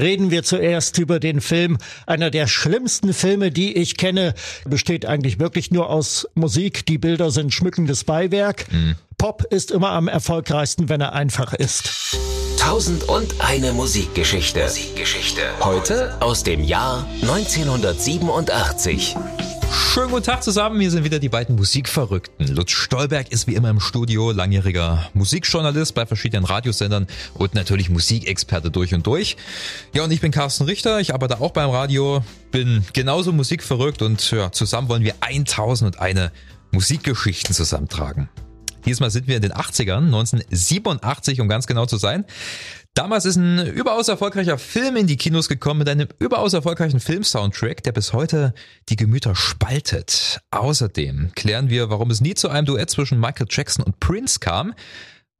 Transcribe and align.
reden 0.00 0.30
wir 0.30 0.42
zuerst 0.42 0.98
über 0.98 1.20
den 1.20 1.40
Film. 1.40 1.78
Einer 2.06 2.30
der 2.30 2.46
schlimmsten 2.46 3.12
Filme, 3.12 3.50
die 3.50 3.76
ich 3.76 3.96
kenne, 3.96 4.34
besteht 4.64 5.06
eigentlich 5.06 5.38
wirklich 5.38 5.70
nur 5.70 5.90
aus 5.90 6.28
Musik. 6.34 6.86
Die 6.86 6.98
Bilder 6.98 7.30
sind 7.30 7.52
schmückendes 7.52 8.04
Beiwerk. 8.04 8.66
Mhm. 8.72 8.96
Pop 9.18 9.44
ist 9.50 9.70
immer 9.70 9.90
am 9.90 10.08
erfolgreichsten, 10.08 10.88
wenn 10.88 11.00
er 11.00 11.12
einfach 11.12 11.52
ist. 11.52 12.16
Tausend 12.58 13.04
und 13.04 13.34
eine 13.40 13.72
Musikgeschichte. 13.72 14.62
Musikgeschichte. 14.62 15.42
Heute 15.60 16.16
aus 16.20 16.42
dem 16.42 16.64
Jahr 16.64 17.06
1987. 17.22 19.16
Schönen 19.72 20.10
guten 20.10 20.24
Tag 20.24 20.42
zusammen, 20.42 20.80
hier 20.80 20.90
sind 20.90 21.04
wieder 21.04 21.18
die 21.18 21.28
beiden 21.28 21.56
Musikverrückten. 21.56 22.46
Lutz 22.48 22.72
Stolberg 22.72 23.30
ist 23.32 23.46
wie 23.46 23.54
immer 23.54 23.70
im 23.70 23.80
Studio, 23.80 24.30
langjähriger 24.30 25.08
Musikjournalist 25.14 25.94
bei 25.94 26.06
verschiedenen 26.06 26.44
Radiosendern 26.44 27.06
und 27.34 27.54
natürlich 27.54 27.90
Musikexperte 27.90 28.70
durch 28.70 28.94
und 28.94 29.06
durch. 29.06 29.36
Ja, 29.92 30.04
und 30.04 30.10
ich 30.10 30.20
bin 30.20 30.32
Carsten 30.32 30.64
Richter, 30.64 31.00
ich 31.00 31.14
arbeite 31.14 31.40
auch 31.40 31.52
beim 31.52 31.70
Radio, 31.70 32.24
bin 32.50 32.84
genauso 32.92 33.32
musikverrückt 33.32 34.02
und 34.02 34.30
ja, 34.30 34.52
zusammen 34.52 34.88
wollen 34.88 35.04
wir 35.04 35.14
1001 35.20 36.30
Musikgeschichten 36.72 37.54
zusammentragen. 37.54 38.28
Diesmal 38.84 39.10
sind 39.10 39.26
wir 39.26 39.36
in 39.36 39.42
den 39.42 39.52
80ern, 39.52 40.06
1987 40.06 41.40
um 41.40 41.48
ganz 41.48 41.66
genau 41.66 41.86
zu 41.86 41.96
sein. 41.96 42.24
Damals 42.94 43.24
ist 43.24 43.36
ein 43.36 43.66
überaus 43.66 44.08
erfolgreicher 44.08 44.58
Film 44.58 44.96
in 44.96 45.06
die 45.06 45.16
Kinos 45.16 45.48
gekommen 45.48 45.78
mit 45.78 45.88
einem 45.88 46.08
überaus 46.18 46.54
erfolgreichen 46.54 46.98
Filmsoundtrack, 46.98 47.82
der 47.84 47.92
bis 47.92 48.12
heute 48.12 48.52
die 48.88 48.96
Gemüter 48.96 49.36
spaltet. 49.36 50.40
Außerdem 50.50 51.30
klären 51.34 51.70
wir, 51.70 51.88
warum 51.88 52.10
es 52.10 52.20
nie 52.20 52.34
zu 52.34 52.48
einem 52.48 52.66
Duett 52.66 52.90
zwischen 52.90 53.20
Michael 53.20 53.46
Jackson 53.48 53.84
und 53.84 54.00
Prince 54.00 54.40
kam, 54.40 54.74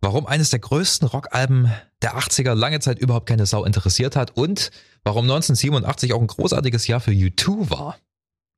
warum 0.00 0.26
eines 0.26 0.50
der 0.50 0.60
größten 0.60 1.08
Rockalben 1.08 1.72
der 2.02 2.16
80er 2.16 2.54
lange 2.54 2.80
Zeit 2.80 3.00
überhaupt 3.00 3.28
keine 3.28 3.46
Sau 3.46 3.64
interessiert 3.64 4.14
hat 4.14 4.36
und 4.36 4.70
warum 5.02 5.24
1987 5.24 6.12
auch 6.12 6.20
ein 6.20 6.28
großartiges 6.28 6.86
Jahr 6.86 7.00
für 7.00 7.10
U2 7.10 7.70
war. 7.70 7.98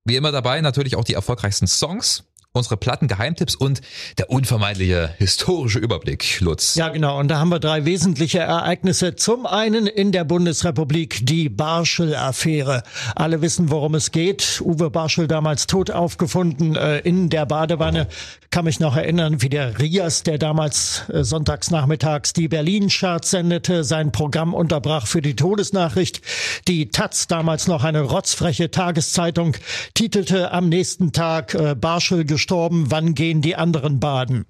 Wie 0.04 0.16
immer 0.16 0.32
dabei 0.32 0.60
natürlich 0.60 0.96
auch 0.96 1.04
die 1.04 1.14
erfolgreichsten 1.14 1.66
Songs 1.66 2.24
unsere 2.54 2.76
Plattengeheimtipps 2.76 3.54
und 3.54 3.80
der 4.18 4.28
unvermeidliche 4.30 5.14
historische 5.16 5.78
Überblick, 5.78 6.40
Lutz. 6.40 6.74
Ja, 6.74 6.90
genau. 6.90 7.18
Und 7.18 7.28
da 7.28 7.38
haben 7.38 7.48
wir 7.48 7.60
drei 7.60 7.86
wesentliche 7.86 8.40
Ereignisse. 8.40 9.16
Zum 9.16 9.46
einen 9.46 9.86
in 9.86 10.12
der 10.12 10.24
Bundesrepublik 10.24 11.24
die 11.24 11.48
Barschel-Affäre. 11.48 12.82
Alle 13.16 13.40
wissen, 13.40 13.70
worum 13.70 13.94
es 13.94 14.10
geht. 14.10 14.60
Uwe 14.62 14.90
Barschel 14.90 15.28
damals 15.28 15.66
tot 15.66 15.90
aufgefunden 15.90 16.76
äh, 16.76 16.98
in 16.98 17.30
der 17.30 17.46
Badewanne. 17.46 18.06
Kann 18.50 18.66
mich 18.66 18.80
noch 18.80 18.96
erinnern, 18.96 19.40
wie 19.40 19.48
der 19.48 19.78
Rias, 19.78 20.22
der 20.22 20.36
damals 20.36 21.04
äh, 21.08 21.24
sonntags 21.24 21.70
nachmittags 21.70 22.34
die 22.34 22.48
Berlin-Charts 22.48 23.30
sendete, 23.30 23.82
sein 23.82 24.12
Programm 24.12 24.52
unterbrach 24.52 25.06
für 25.06 25.22
die 25.22 25.36
Todesnachricht. 25.36 26.20
Die 26.68 26.90
Taz, 26.90 27.28
damals 27.28 27.66
noch 27.66 27.82
eine 27.82 28.02
rotzfreche 28.02 28.70
Tageszeitung, 28.70 29.56
titelte 29.94 30.52
am 30.52 30.68
nächsten 30.68 31.12
Tag 31.12 31.54
äh, 31.54 31.74
Barschel 31.74 32.26
gestorben, 32.42 32.90
wann 32.90 33.14
gehen 33.14 33.40
die 33.40 33.54
anderen 33.54 34.00
baden? 34.00 34.46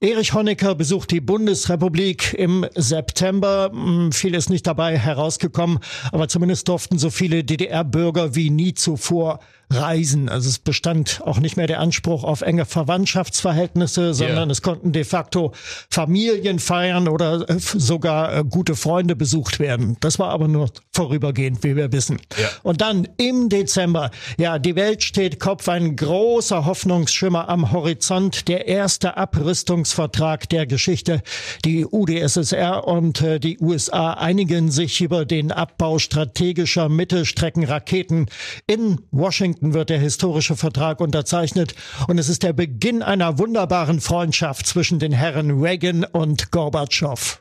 Erich 0.00 0.34
Honecker 0.34 0.74
besucht 0.74 1.10
die 1.12 1.22
Bundesrepublik 1.22 2.34
im 2.34 2.66
September. 2.74 3.70
Hm, 3.72 4.12
viel 4.12 4.34
ist 4.34 4.50
nicht 4.50 4.66
dabei 4.66 4.98
herausgekommen, 4.98 5.78
aber 6.10 6.28
zumindest 6.28 6.68
durften 6.68 6.98
so 6.98 7.08
viele 7.08 7.42
DDR-Bürger 7.42 8.34
wie 8.34 8.50
nie 8.50 8.74
zuvor 8.74 9.38
reisen. 9.72 10.28
Also 10.28 10.48
es 10.48 10.58
bestand 10.58 11.20
auch 11.24 11.38
nicht 11.38 11.56
mehr 11.56 11.66
der 11.66 11.80
Anspruch 11.80 12.24
auf 12.24 12.42
enge 12.42 12.64
Verwandtschaftsverhältnisse, 12.64 14.14
sondern 14.14 14.44
yeah. 14.44 14.50
es 14.50 14.62
konnten 14.62 14.92
de 14.92 15.04
facto 15.04 15.52
Familien 15.90 16.58
feiern 16.58 17.08
oder 17.08 17.48
äh, 17.48 17.58
sogar 17.58 18.36
äh, 18.36 18.44
gute 18.44 18.76
Freunde 18.76 19.16
besucht 19.16 19.58
werden. 19.58 19.96
Das 20.00 20.18
war 20.18 20.30
aber 20.30 20.48
nur 20.48 20.70
vorübergehend, 20.92 21.62
wie 21.64 21.76
wir 21.76 21.92
wissen. 21.92 22.20
Yeah. 22.38 22.50
Und 22.62 22.80
dann 22.80 23.08
im 23.16 23.48
Dezember, 23.48 24.10
ja, 24.38 24.58
die 24.58 24.76
Welt 24.76 25.02
steht 25.02 25.40
Kopf, 25.40 25.68
ein 25.68 25.96
großer 25.96 26.64
Hoffnungsschimmer 26.64 27.48
am 27.48 27.72
Horizont, 27.72 28.48
der 28.48 28.68
erste 28.68 29.16
Abrüstungs 29.16 29.92
Vertrag 29.92 30.48
der 30.48 30.66
Geschichte. 30.66 31.22
Die 31.64 31.86
UdSSR 31.86 32.86
und 32.86 33.22
äh, 33.22 33.38
die 33.38 33.58
USA 33.58 34.14
einigen 34.14 34.70
sich 34.70 35.00
über 35.00 35.24
den 35.24 35.52
Abbau 35.52 35.98
strategischer 35.98 36.88
Mittelstreckenraketen. 36.88 38.26
In 38.66 39.00
Washington 39.10 39.61
wird 39.62 39.90
der 39.90 39.98
historische 39.98 40.56
Vertrag 40.56 41.00
unterzeichnet 41.00 41.74
und 42.08 42.18
es 42.18 42.28
ist 42.28 42.42
der 42.42 42.52
Beginn 42.52 43.02
einer 43.02 43.38
wunderbaren 43.38 44.00
Freundschaft 44.00 44.66
zwischen 44.66 44.98
den 44.98 45.12
Herren 45.12 45.62
Reagan 45.62 46.04
und 46.04 46.50
Gorbatschow. 46.50 47.40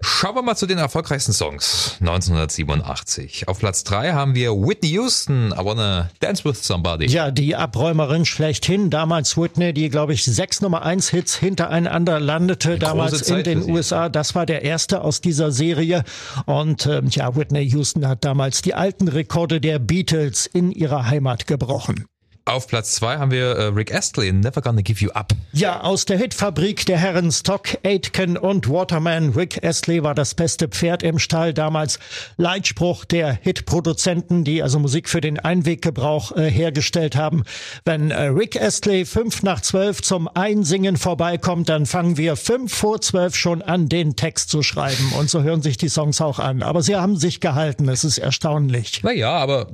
Schauen 0.00 0.34
wir 0.34 0.42
mal 0.42 0.56
zu 0.56 0.66
den 0.66 0.78
erfolgreichsten 0.78 1.32
Songs 1.32 1.96
1987. 2.00 3.48
Auf 3.48 3.58
Platz 3.58 3.84
3 3.84 4.12
haben 4.12 4.34
wir 4.34 4.52
Whitney 4.52 4.90
Houston, 4.90 5.52
I 5.52 5.64
Wanna 5.64 6.10
Dance 6.20 6.44
With 6.44 6.62
Somebody. 6.64 7.06
Ja, 7.06 7.30
die 7.30 7.56
Abräumerin 7.56 8.24
schlechthin. 8.24 8.90
Damals 8.90 9.36
Whitney, 9.36 9.72
die, 9.72 9.88
glaube 9.88 10.14
ich, 10.14 10.24
sechs 10.24 10.60
Nummer 10.60 10.82
1 10.82 11.08
Hits 11.10 11.36
hintereinander 11.36 12.20
landete, 12.20 12.70
Eine 12.70 12.78
damals 12.78 13.22
in 13.28 13.44
den 13.44 13.70
USA. 13.70 14.08
Das 14.08 14.34
war 14.34 14.46
der 14.46 14.62
erste 14.62 15.02
aus 15.02 15.20
dieser 15.20 15.52
Serie. 15.52 16.04
Und 16.46 16.86
ähm, 16.86 17.08
ja, 17.10 17.34
Whitney 17.36 17.68
Houston 17.70 18.06
hat 18.06 18.24
damals 18.24 18.62
die 18.62 18.74
alten 18.74 19.08
Rekorde 19.08 19.60
der 19.60 19.78
Beatles 19.78 20.46
in 20.46 20.70
ihrer 20.70 21.06
Heimat 21.06 21.46
gebrochen. 21.46 22.06
Auf 22.44 22.66
Platz 22.66 22.96
zwei 22.96 23.18
haben 23.18 23.30
wir 23.30 23.50
äh, 23.50 23.64
Rick 23.66 23.94
Astley, 23.94 24.32
Never 24.32 24.60
Gonna 24.60 24.80
Give 24.80 24.98
You 24.98 25.12
Up. 25.12 25.32
Ja, 25.52 25.82
aus 25.82 26.06
der 26.06 26.18
Hitfabrik 26.18 26.84
der 26.86 26.98
Herren 26.98 27.30
Stock, 27.30 27.68
Aitken 27.84 28.36
und 28.36 28.68
Waterman. 28.68 29.30
Rick 29.30 29.62
Astley 29.64 30.02
war 30.02 30.16
das 30.16 30.34
beste 30.34 30.66
Pferd 30.66 31.04
im 31.04 31.20
Stall 31.20 31.54
damals. 31.54 32.00
Leitspruch 32.38 33.04
der 33.04 33.32
Hitproduzenten, 33.32 34.42
die 34.42 34.60
also 34.60 34.80
Musik 34.80 35.08
für 35.08 35.20
den 35.20 35.38
Einweggebrauch 35.38 36.36
äh, 36.36 36.50
hergestellt 36.50 37.14
haben. 37.14 37.44
Wenn 37.84 38.10
äh, 38.10 38.22
Rick 38.22 38.60
Astley 38.60 39.04
fünf 39.04 39.44
nach 39.44 39.60
zwölf 39.60 40.02
zum 40.02 40.26
Einsingen 40.26 40.96
vorbeikommt, 40.96 41.68
dann 41.68 41.86
fangen 41.86 42.16
wir 42.16 42.34
fünf 42.34 42.74
vor 42.74 43.00
zwölf 43.00 43.36
schon 43.36 43.62
an, 43.62 43.88
den 43.88 44.16
Text 44.16 44.48
zu 44.50 44.64
schreiben. 44.64 45.12
Und 45.16 45.30
so 45.30 45.44
hören 45.44 45.62
sich 45.62 45.76
die 45.76 45.88
Songs 45.88 46.20
auch 46.20 46.40
an. 46.40 46.64
Aber 46.64 46.82
sie 46.82 46.96
haben 46.96 47.16
sich 47.16 47.38
gehalten. 47.38 47.88
Es 47.88 48.02
ist 48.02 48.18
erstaunlich. 48.18 49.04
Naja, 49.04 49.30
aber 49.30 49.68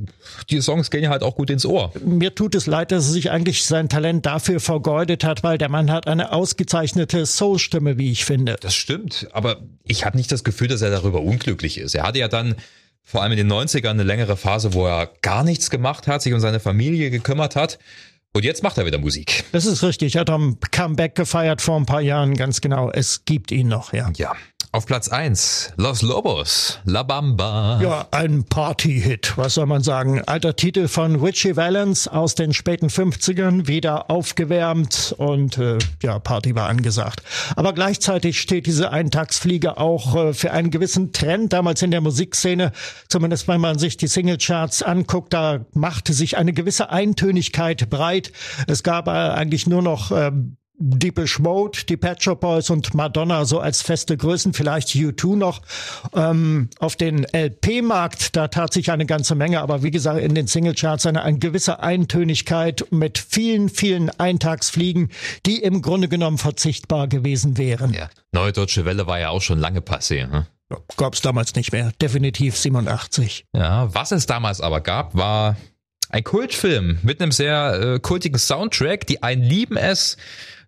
die 0.51 0.61
Songs 0.61 0.91
gehen 0.91 1.05
ja 1.05 1.09
halt 1.09 1.23
auch 1.23 1.35
gut 1.35 1.49
ins 1.49 1.65
Ohr. 1.65 1.93
Mir 2.05 2.35
tut 2.35 2.55
es 2.55 2.58
leid, 2.67 2.93
dass 2.93 3.07
er 3.07 3.13
sich 3.13 3.31
eigentlich 3.31 3.65
sein 3.65 3.89
Talent 3.89 4.27
dafür 4.27 4.61
vergeudet 4.61 5.25
hat, 5.25 5.43
weil 5.43 5.59
der 5.59 5.69
Mann 5.69 5.91
hat 5.91 6.07
eine 6.07 6.33
ausgezeichnete 6.33 7.27
Soulstimme, 7.27 7.99
wie 7.99 8.11
ich 8.13 8.25
finde. 8.25 8.57
Das 8.61 8.75
stimmt, 8.75 9.29
aber 9.33 9.63
ich 9.85 10.05
habe 10.05 10.17
nicht 10.17 10.33
das 10.33 10.45
Gefühl, 10.45 10.69
dass 10.69 10.83
er 10.83 10.91
darüber 10.91 11.21
unglücklich 11.21 11.79
ist. 11.79 11.95
Er 11.95 12.05
hatte 12.05 12.19
ja 12.19 12.29
dann 12.29 12.55
vor 13.03 13.23
allem 13.23 13.33
in 13.33 13.39
den 13.39 13.51
90ern 13.51 13.91
eine 13.91 14.03
längere 14.03 14.37
Phase, 14.37 14.75
wo 14.75 14.87
er 14.87 15.11
gar 15.23 15.43
nichts 15.43 15.71
gemacht 15.71 16.07
hat, 16.07 16.21
sich 16.21 16.35
um 16.35 16.41
seine 16.41 16.61
Familie 16.61 17.11
gekümmert 17.11 17.57
hat. 17.57 17.79
Und 18.35 18.45
jetzt 18.45 18.63
macht 18.63 18.77
er 18.77 18.85
wieder 18.85 18.99
Musik. 18.99 19.45
Das 19.53 19.65
ist 19.65 19.83
richtig. 19.83 20.17
Er 20.17 20.21
hat 20.21 20.31
am 20.31 20.59
Comeback 20.71 21.15
gefeiert 21.15 21.63
vor 21.63 21.77
ein 21.77 21.87
paar 21.87 22.03
Jahren, 22.03 22.35
ganz 22.35 22.61
genau. 22.61 22.91
Es 22.91 23.25
gibt 23.25 23.51
ihn 23.51 23.69
noch, 23.69 23.95
ja. 23.95 24.11
Ja. 24.17 24.35
Auf 24.71 24.85
Platz 24.85 25.09
eins 25.09 25.73
Los 25.79 26.03
Lobos, 26.03 26.79
La 26.85 27.03
Bamba. 27.03 27.81
Ja, 27.81 28.07
ein 28.11 28.45
Party-Hit, 28.45 29.39
was 29.39 29.55
soll 29.55 29.65
man 29.65 29.83
sagen. 29.83 30.21
Alter 30.27 30.57
Titel 30.57 30.89
von 30.89 31.17
Richie 31.17 31.57
Valens 31.57 32.07
aus 32.07 32.35
den 32.35 32.53
späten 32.53 32.89
50ern, 32.89 33.67
wieder 33.67 34.11
aufgewärmt 34.11 35.15
und 35.17 35.57
äh, 35.57 35.79
ja, 36.03 36.19
Party 36.19 36.55
war 36.55 36.69
angesagt. 36.69 37.23
Aber 37.57 37.73
gleichzeitig 37.73 38.43
steht 38.43 38.67
diese 38.67 38.91
Eintagsfliege 38.91 39.79
auch 39.79 40.15
äh, 40.15 40.35
für 40.35 40.51
einen 40.51 40.71
gewissen 40.71 41.15
Trend 41.15 41.55
damals 41.55 41.81
in 41.81 41.91
der 41.91 42.03
Musikszene. 42.03 42.73
Zumindest 43.09 43.49
wenn 43.49 43.63
man 43.63 43.79
sich 43.79 43.97
die 43.97 44.07
Singlecharts 44.07 44.83
anguckt, 44.83 45.33
da 45.33 45.65
machte 45.73 46.13
sich 46.13 46.37
eine 46.37 46.53
gewisse 46.53 46.91
Eintönigkeit 46.91 47.89
breit. 47.89 48.33
Es 48.67 48.83
gab 48.83 49.09
äh, 49.09 49.13
eigentlich 49.13 49.67
nur 49.67 49.81
noch 49.81 50.13
äh, 50.13 50.31
Deepish 50.79 51.41
Mode, 51.41 51.81
die 51.89 51.97
Pet 51.97 52.23
Shop 52.23 52.41
Boys 52.41 52.71
und 52.71 52.95
Madonna 52.95 53.45
so 53.45 53.59
als 53.59 53.83
feste 53.83 54.17
Größen, 54.17 54.53
vielleicht 54.53 54.89
U2 54.91 55.37
noch. 55.37 55.61
Ähm, 56.15 56.71
auf 56.79 56.95
den 56.95 57.25
LP-Markt, 57.25 58.37
da 58.37 58.49
tat 58.49 58.73
sich 58.73 58.91
eine 58.93 59.05
ganze 59.05 59.35
Menge, 59.35 59.61
aber 59.61 59.83
wie 59.83 59.91
gesagt, 59.91 60.21
in 60.21 60.35
den 60.35 60.47
Singlecharts 60.47 61.07
eine, 61.07 61.23
eine 61.23 61.39
gewisse 61.39 61.81
Eintönigkeit 61.81 62.87
mit 62.91 63.19
vielen, 63.19 63.69
vielen 63.69 64.11
Eintagsfliegen, 64.21 65.11
die 65.47 65.63
im 65.63 65.83
Grunde 65.83 66.09
genommen 66.09 66.39
verzichtbar 66.39 67.09
gewesen 67.09 67.59
wären. 67.59 67.93
Ja. 67.93 68.09
Neue 68.31 68.53
Deutsche 68.53 68.85
Welle 68.85 69.07
war 69.07 69.19
ja 69.19 69.31
auch 69.31 69.43
schon 69.43 69.59
lange 69.59 69.81
passé. 69.81 70.31
Hm? 70.31 70.47
Gab's 70.97 71.23
damals 71.23 71.55
nicht 71.55 71.73
mehr. 71.73 71.93
Definitiv 72.01 72.57
87. 72.57 73.47
Ja, 73.55 73.93
was 73.95 74.13
es 74.13 74.27
damals 74.27 74.61
aber 74.61 74.81
gab, 74.81 75.17
war 75.17 75.57
ein 76.11 76.25
Kultfilm 76.25 76.99
mit 77.03 77.21
einem 77.21 77.33
sehr 77.33 77.81
äh, 77.81 78.01
kultigen 78.01 78.39
Soundtrack. 78.39 79.07
Die 79.07 79.23
einen 79.23 79.43
lieben 79.43 79.77
es, 79.77 80.17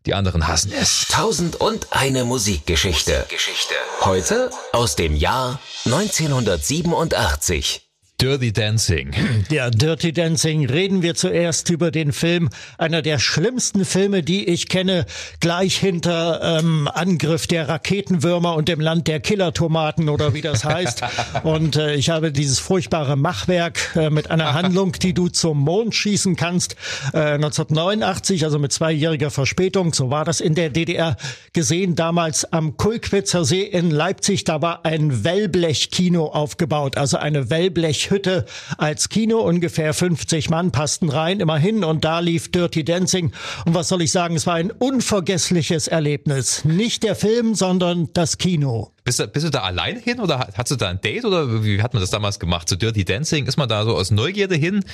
die 0.06 0.14
anderen 0.14 0.48
hassen 0.48 0.72
es. 0.72 1.04
Tausend 1.08 1.56
und 1.56 1.92
eine 1.92 2.24
Musikgeschichte. 2.24 3.26
Geschichte. 3.28 3.74
Heute 4.00 4.50
aus 4.72 4.96
dem 4.96 5.14
Jahr 5.14 5.60
1987. 5.84 7.89
Dirty 8.20 8.52
Dancing. 8.52 9.12
Ja, 9.50 9.70
Dirty 9.70 10.12
Dancing. 10.12 10.66
Reden 10.66 11.00
wir 11.00 11.14
zuerst 11.14 11.70
über 11.70 11.90
den 11.90 12.12
Film. 12.12 12.50
Einer 12.76 13.00
der 13.00 13.18
schlimmsten 13.18 13.86
Filme, 13.86 14.22
die 14.22 14.46
ich 14.46 14.68
kenne. 14.68 15.06
Gleich 15.40 15.78
hinter 15.78 16.58
ähm, 16.58 16.86
Angriff 16.92 17.46
der 17.46 17.66
Raketenwürmer 17.70 18.56
und 18.56 18.68
dem 18.68 18.78
Land 18.78 19.08
der 19.08 19.20
Killertomaten 19.20 20.10
oder 20.10 20.34
wie 20.34 20.42
das 20.42 20.66
heißt. 20.66 21.02
und 21.44 21.76
äh, 21.76 21.94
ich 21.94 22.10
habe 22.10 22.30
dieses 22.30 22.58
furchtbare 22.58 23.16
Machwerk 23.16 23.96
äh, 23.96 24.10
mit 24.10 24.30
einer 24.30 24.52
Handlung, 24.52 24.92
die 24.92 25.14
du 25.14 25.28
zum 25.28 25.56
Mond 25.56 25.94
schießen 25.94 26.36
kannst. 26.36 26.76
Äh, 27.14 27.36
1989, 27.36 28.44
also 28.44 28.58
mit 28.58 28.70
zweijähriger 28.70 29.30
Verspätung, 29.30 29.94
so 29.94 30.10
war 30.10 30.26
das 30.26 30.42
in 30.42 30.54
der 30.54 30.68
DDR 30.68 31.16
gesehen. 31.54 31.96
Damals 31.96 32.44
am 32.52 32.76
Kulkwitzer 32.76 33.46
See 33.46 33.62
in 33.62 33.90
Leipzig, 33.90 34.44
da 34.44 34.60
war 34.60 34.84
ein 34.84 35.24
Wellblechkino 35.24 36.26
aufgebaut, 36.26 36.98
also 36.98 37.16
eine 37.16 37.48
Wellblech 37.48 38.09
Hütte 38.10 38.44
als 38.78 39.08
Kino. 39.08 39.40
Ungefähr 39.40 39.94
50 39.94 40.50
Mann 40.50 40.72
passten 40.72 41.08
rein, 41.08 41.40
immerhin. 41.40 41.84
Und 41.84 42.04
da 42.04 42.20
lief 42.20 42.50
Dirty 42.50 42.84
Dancing. 42.84 43.32
Und 43.64 43.74
was 43.74 43.88
soll 43.88 44.02
ich 44.02 44.12
sagen? 44.12 44.36
Es 44.36 44.46
war 44.46 44.54
ein 44.54 44.70
unvergessliches 44.70 45.88
Erlebnis. 45.88 46.64
Nicht 46.64 47.02
der 47.02 47.16
Film, 47.16 47.54
sondern 47.54 48.08
das 48.12 48.38
Kino. 48.38 48.92
Bist 49.10 49.18
du, 49.18 49.26
bist 49.26 49.44
du 49.44 49.50
da 49.50 49.62
alleine 49.62 49.98
hin 49.98 50.20
oder 50.20 50.46
hast 50.54 50.70
du 50.70 50.76
da 50.76 50.88
ein 50.88 51.00
Date 51.00 51.24
oder 51.24 51.64
wie 51.64 51.82
hat 51.82 51.94
man 51.94 52.00
das 52.00 52.10
damals 52.10 52.38
gemacht? 52.38 52.68
Zu 52.68 52.76
Dirty 52.76 53.04
Dancing? 53.04 53.46
Ist 53.46 53.56
man 53.56 53.68
da 53.68 53.84
so 53.84 53.96
aus 53.96 54.12
Neugierde 54.12 54.54
hin? 54.54 54.84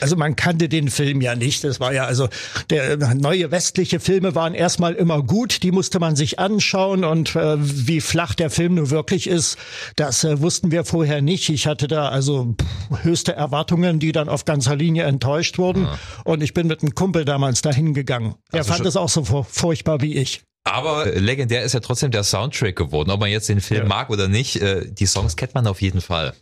Also 0.00 0.14
man 0.14 0.36
kannte 0.36 0.68
den 0.68 0.90
Film 0.90 1.20
ja 1.20 1.34
nicht. 1.34 1.64
Das 1.64 1.80
war 1.80 1.92
ja 1.92 2.04
also 2.04 2.28
der 2.70 3.16
neue 3.16 3.50
westliche 3.50 3.98
Filme 3.98 4.36
waren 4.36 4.54
erstmal 4.54 4.94
immer 4.94 5.24
gut. 5.24 5.64
Die 5.64 5.72
musste 5.72 5.98
man 5.98 6.14
sich 6.14 6.38
anschauen 6.38 7.02
und 7.02 7.34
äh, 7.34 7.56
wie 7.58 8.00
flach 8.00 8.34
der 8.36 8.48
Film 8.48 8.76
nur 8.76 8.90
wirklich 8.90 9.26
ist, 9.26 9.58
das 9.96 10.22
äh, 10.22 10.40
wussten 10.40 10.70
wir 10.70 10.84
vorher 10.84 11.20
nicht. 11.20 11.48
Ich 11.48 11.66
hatte 11.66 11.88
da 11.88 12.10
also 12.10 12.54
höchste 13.02 13.32
Erwartungen, 13.32 13.98
die 13.98 14.12
dann 14.12 14.28
auf 14.28 14.44
ganzer 14.44 14.76
Linie 14.76 15.02
enttäuscht 15.02 15.58
wurden. 15.58 15.82
Ja. 15.82 15.98
Und 16.22 16.44
ich 16.44 16.54
bin 16.54 16.68
mit 16.68 16.82
einem 16.82 16.94
Kumpel 16.94 17.24
damals 17.24 17.60
dahin 17.60 17.92
gegangen. 17.92 18.36
Er 18.52 18.58
also 18.58 18.72
fand 18.72 18.86
es 18.86 18.96
auch 18.96 19.08
so 19.08 19.24
furchtbar 19.42 20.00
wie 20.00 20.14
ich. 20.14 20.44
Aber 20.64 21.04
legendär 21.06 21.62
ist 21.62 21.74
ja 21.74 21.80
trotzdem 21.80 22.10
der 22.10 22.24
Soundtrack 22.24 22.74
geworden. 22.74 23.10
Ob 23.10 23.20
man 23.20 23.30
jetzt 23.30 23.50
den 23.50 23.60
Film 23.60 23.82
ja. 23.82 23.88
mag 23.88 24.08
oder 24.08 24.28
nicht, 24.28 24.62
äh, 24.62 24.86
die 24.90 25.04
Songs 25.04 25.36
kennt 25.36 25.54
man 25.54 25.66
auf 25.66 25.82
jeden 25.82 26.00
Fall. 26.00 26.32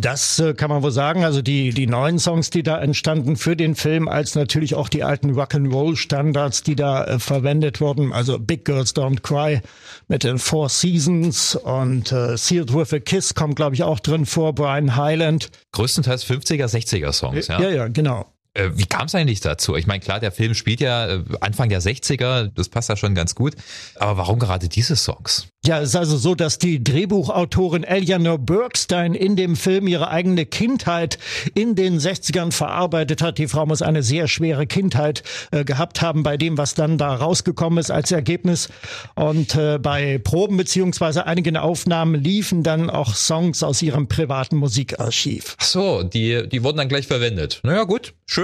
Das 0.00 0.38
äh, 0.38 0.54
kann 0.54 0.70
man 0.70 0.82
wohl 0.82 0.92
sagen. 0.92 1.24
Also 1.24 1.42
die, 1.42 1.70
die 1.70 1.86
neuen 1.86 2.18
Songs, 2.18 2.50
die 2.50 2.62
da 2.62 2.78
entstanden 2.78 3.36
für 3.36 3.56
den 3.56 3.74
Film, 3.74 4.08
als 4.08 4.34
natürlich 4.34 4.74
auch 4.74 4.88
die 4.88 5.02
alten 5.02 5.32
Rock'n'Roll-Standards, 5.32 6.62
die 6.62 6.76
da 6.76 7.04
äh, 7.04 7.18
verwendet 7.18 7.80
wurden. 7.80 8.12
Also 8.12 8.38
Big 8.38 8.64
Girls 8.64 8.94
Don't 8.94 9.22
Cry 9.22 9.60
mit 10.06 10.22
den 10.22 10.38
Four 10.38 10.68
Seasons 10.68 11.56
und 11.56 12.12
äh, 12.12 12.36
Sealed 12.36 12.74
with 12.74 12.92
a 12.92 13.00
Kiss 13.00 13.34
kommt, 13.34 13.56
glaube 13.56 13.74
ich, 13.74 13.82
auch 13.82 13.98
drin 13.98 14.26
vor. 14.26 14.54
Brian 14.54 14.94
Highland. 14.94 15.50
Größtenteils 15.72 16.24
50er, 16.26 16.66
60er 16.66 17.12
Songs, 17.12 17.48
ja? 17.48 17.60
Ja, 17.60 17.70
ja, 17.70 17.88
genau. 17.88 18.26
Äh, 18.54 18.70
wie 18.74 18.86
kam 18.86 19.06
es 19.06 19.14
eigentlich 19.14 19.40
dazu? 19.40 19.74
Ich 19.74 19.86
meine, 19.86 20.00
klar, 20.00 20.20
der 20.20 20.32
Film 20.32 20.54
spielt 20.54 20.80
ja 20.80 21.08
äh, 21.08 21.24
Anfang 21.40 21.68
der 21.68 21.82
60er, 21.82 22.50
das 22.54 22.68
passt 22.68 22.88
ja 22.88 22.96
schon 22.96 23.14
ganz 23.14 23.34
gut. 23.34 23.54
Aber 23.96 24.16
warum 24.16 24.38
gerade 24.38 24.68
diese 24.68 24.94
Songs? 24.94 25.48
Ja, 25.66 25.80
es 25.80 25.90
ist 25.90 25.96
also 25.96 26.16
so, 26.18 26.34
dass 26.34 26.58
die 26.58 26.84
Drehbuchautorin 26.84 27.84
Eleanor 27.84 28.38
Bergstein 28.38 29.14
in 29.14 29.34
dem 29.34 29.56
Film 29.56 29.88
ihre 29.88 30.08
eigene 30.08 30.44
Kindheit 30.44 31.18
in 31.54 31.74
den 31.74 31.98
60ern 31.98 32.52
verarbeitet 32.52 33.22
hat. 33.22 33.38
Die 33.38 33.48
Frau 33.48 33.64
muss 33.64 33.80
eine 33.80 34.02
sehr 34.02 34.28
schwere 34.28 34.66
Kindheit 34.66 35.22
äh, 35.52 35.64
gehabt 35.64 36.02
haben 36.02 36.22
bei 36.22 36.36
dem, 36.36 36.58
was 36.58 36.74
dann 36.74 36.98
da 36.98 37.14
rausgekommen 37.14 37.78
ist 37.78 37.90
als 37.90 38.12
Ergebnis. 38.12 38.68
Und 39.14 39.56
äh, 39.56 39.78
bei 39.78 40.18
Proben 40.18 40.58
beziehungsweise 40.58 41.26
einigen 41.26 41.56
Aufnahmen 41.56 42.22
liefen 42.22 42.62
dann 42.62 42.90
auch 42.90 43.14
Songs 43.14 43.62
aus 43.62 43.80
ihrem 43.82 44.06
privaten 44.06 44.56
Musikarchiv. 44.56 45.56
Ach 45.58 45.64
so, 45.64 46.02
die, 46.02 46.46
die 46.46 46.62
wurden 46.62 46.76
dann 46.76 46.88
gleich 46.88 47.06
verwendet. 47.06 47.60
Naja, 47.64 47.84
gut, 47.84 48.12
schön. 48.26 48.43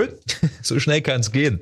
So 0.63 0.79
schnell 0.79 1.03
kann 1.03 1.21
es 1.21 1.33
gehen. 1.33 1.61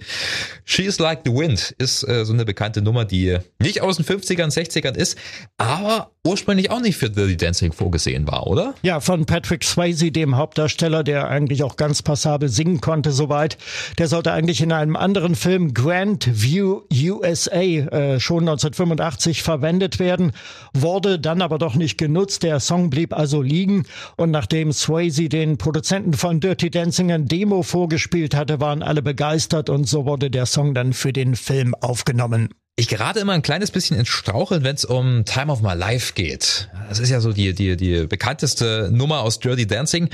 She's 0.64 0.98
Like 0.98 1.20
the 1.24 1.32
Wind 1.32 1.74
ist 1.78 2.06
äh, 2.06 2.24
so 2.24 2.32
eine 2.32 2.44
bekannte 2.44 2.82
Nummer, 2.82 3.04
die 3.04 3.38
nicht 3.58 3.80
aus 3.80 3.96
den 3.96 4.04
50ern, 4.04 4.52
60ern 4.52 4.96
ist 4.96 5.16
aber 5.56 6.12
ursprünglich 6.28 6.70
auch 6.70 6.80
nicht 6.80 6.96
für 6.96 7.10
Dirty 7.10 7.36
Dancing 7.36 7.72
vorgesehen 7.72 8.26
war, 8.26 8.46
oder? 8.46 8.74
Ja, 8.82 9.00
von 9.00 9.26
Patrick 9.26 9.64
Swayze, 9.64 10.12
dem 10.12 10.36
Hauptdarsteller, 10.36 11.02
der 11.02 11.28
eigentlich 11.28 11.62
auch 11.62 11.76
ganz 11.76 12.02
passabel 12.02 12.48
singen 12.48 12.80
konnte, 12.80 13.10
soweit. 13.12 13.58
Der 13.98 14.08
sollte 14.08 14.32
eigentlich 14.32 14.60
in 14.60 14.72
einem 14.72 14.96
anderen 14.96 15.34
Film 15.34 15.74
Grand 15.74 16.28
View 16.40 16.82
USA 16.92 17.60
äh, 17.60 18.20
schon 18.20 18.40
1985 18.40 19.42
verwendet 19.42 19.98
werden, 19.98 20.32
wurde 20.74 21.18
dann 21.18 21.42
aber 21.42 21.58
doch 21.58 21.74
nicht 21.74 21.98
genutzt. 21.98 22.42
Der 22.42 22.60
Song 22.60 22.90
blieb 22.90 23.12
also 23.12 23.42
liegen 23.42 23.84
und 24.16 24.30
nachdem 24.30 24.72
Swayze 24.72 25.28
den 25.28 25.58
Produzenten 25.58 26.12
von 26.12 26.40
Dirty 26.40 26.70
Dancing 26.70 27.10
ein 27.10 27.26
Demo 27.26 27.62
vorgespielt 27.62 28.34
hatte, 28.34 28.60
waren 28.60 28.82
alle 28.82 29.02
begeistert 29.02 29.70
und 29.70 29.88
so 29.88 30.04
wurde 30.06 30.30
der 30.30 30.46
Song 30.46 30.74
dann 30.74 30.92
für 30.92 31.12
den 31.12 31.36
Film 31.36 31.74
aufgenommen. 31.74 32.50
Ich 32.78 32.86
gerate 32.86 33.18
immer 33.18 33.32
ein 33.32 33.42
kleines 33.42 33.72
bisschen 33.72 33.98
ins 33.98 34.06
Straucheln, 34.06 34.62
wenn 34.62 34.76
es 34.76 34.84
um 34.84 35.24
Time 35.24 35.50
of 35.50 35.62
My 35.62 35.74
Life 35.74 36.12
geht. 36.14 36.68
Das 36.88 37.00
ist 37.00 37.10
ja 37.10 37.20
so 37.20 37.32
die, 37.32 37.52
die, 37.52 37.76
die 37.76 38.06
bekannteste 38.06 38.88
Nummer 38.92 39.22
aus 39.22 39.40
Dirty 39.40 39.66
Dancing. 39.66 40.10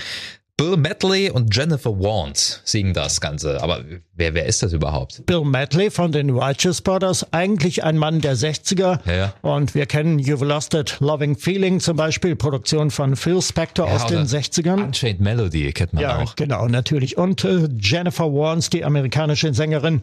Bill 0.57 0.79
Medley 0.79 1.31
und 1.31 1.55
Jennifer 1.55 1.91
Warnes 1.99 2.63
singen 2.65 2.95
das 2.95 3.21
Ganze. 3.21 3.63
Aber 3.63 3.85
wer, 4.15 4.33
wer 4.33 4.47
ist 4.47 4.63
das 4.63 4.73
überhaupt? 4.73 5.27
Bill 5.27 5.45
Medley 5.45 5.91
von 5.91 6.11
den 6.11 6.31
Righteous 6.31 6.81
Brothers, 6.81 7.31
eigentlich 7.35 7.85
ein 7.85 7.99
Mann 7.99 8.23
der 8.23 8.35
60er. 8.35 9.01
Ja, 9.05 9.13
ja. 9.13 9.35
Und 9.43 9.75
wir 9.75 9.85
kennen 9.85 10.19
You've 10.19 10.45
Lost 10.45 10.73
It, 10.73 10.97
Loving 11.01 11.37
Feeling 11.37 11.81
zum 11.81 11.99
Beispiel, 11.99 12.35
Produktion 12.35 12.91
von 12.91 13.15
Phil 13.15 13.43
Spector 13.43 13.89
ja, 13.89 13.95
aus 13.95 14.07
den 14.07 14.25
60ern. 14.25 14.85
Unchained 14.85 15.21
Melody 15.21 15.71
kennt 15.75 15.93
man 15.93 16.03
ja, 16.03 16.19
auch. 16.19 16.35
Genau, 16.37 16.67
natürlich. 16.67 17.19
Und 17.19 17.45
äh, 17.45 17.69
Jennifer 17.79 18.33
Warnes, 18.33 18.71
die 18.71 18.85
amerikanische 18.85 19.53
Sängerin, 19.53 20.01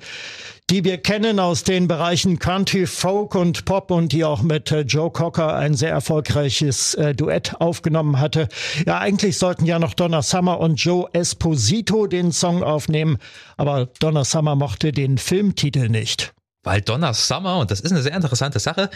die 0.71 0.85
wir 0.85 0.99
kennen 0.99 1.41
aus 1.41 1.65
den 1.65 1.89
Bereichen 1.89 2.39
Country, 2.39 2.87
Folk 2.87 3.35
und 3.35 3.65
Pop 3.65 3.91
und 3.91 4.13
die 4.13 4.23
auch 4.23 4.41
mit 4.41 4.71
äh, 4.71 4.81
Joe 4.81 5.11
Cocker 5.11 5.53
ein 5.53 5.73
sehr 5.73 5.91
erfolgreiches 5.91 6.93
äh, 6.93 7.13
Duett 7.13 7.59
aufgenommen 7.59 8.21
hatte. 8.21 8.47
Ja, 8.85 8.99
eigentlich 8.99 9.37
sollten 9.37 9.65
ja 9.65 9.79
noch 9.79 9.93
Donna 9.93 10.21
Summer 10.21 10.61
und 10.61 10.75
Joe 10.75 11.09
Esposito 11.11 12.07
den 12.07 12.31
Song 12.31 12.63
aufnehmen, 12.63 13.17
aber 13.57 13.87
Donna 13.99 14.23
Summer 14.23 14.55
mochte 14.55 14.93
den 14.93 15.17
Filmtitel 15.17 15.89
nicht. 15.89 16.31
Weil 16.63 16.79
Donna 16.79 17.13
Summer, 17.13 17.57
und 17.57 17.69
das 17.69 17.81
ist 17.81 17.91
eine 17.91 18.01
sehr 18.01 18.15
interessante 18.15 18.59
Sache, 18.59 18.89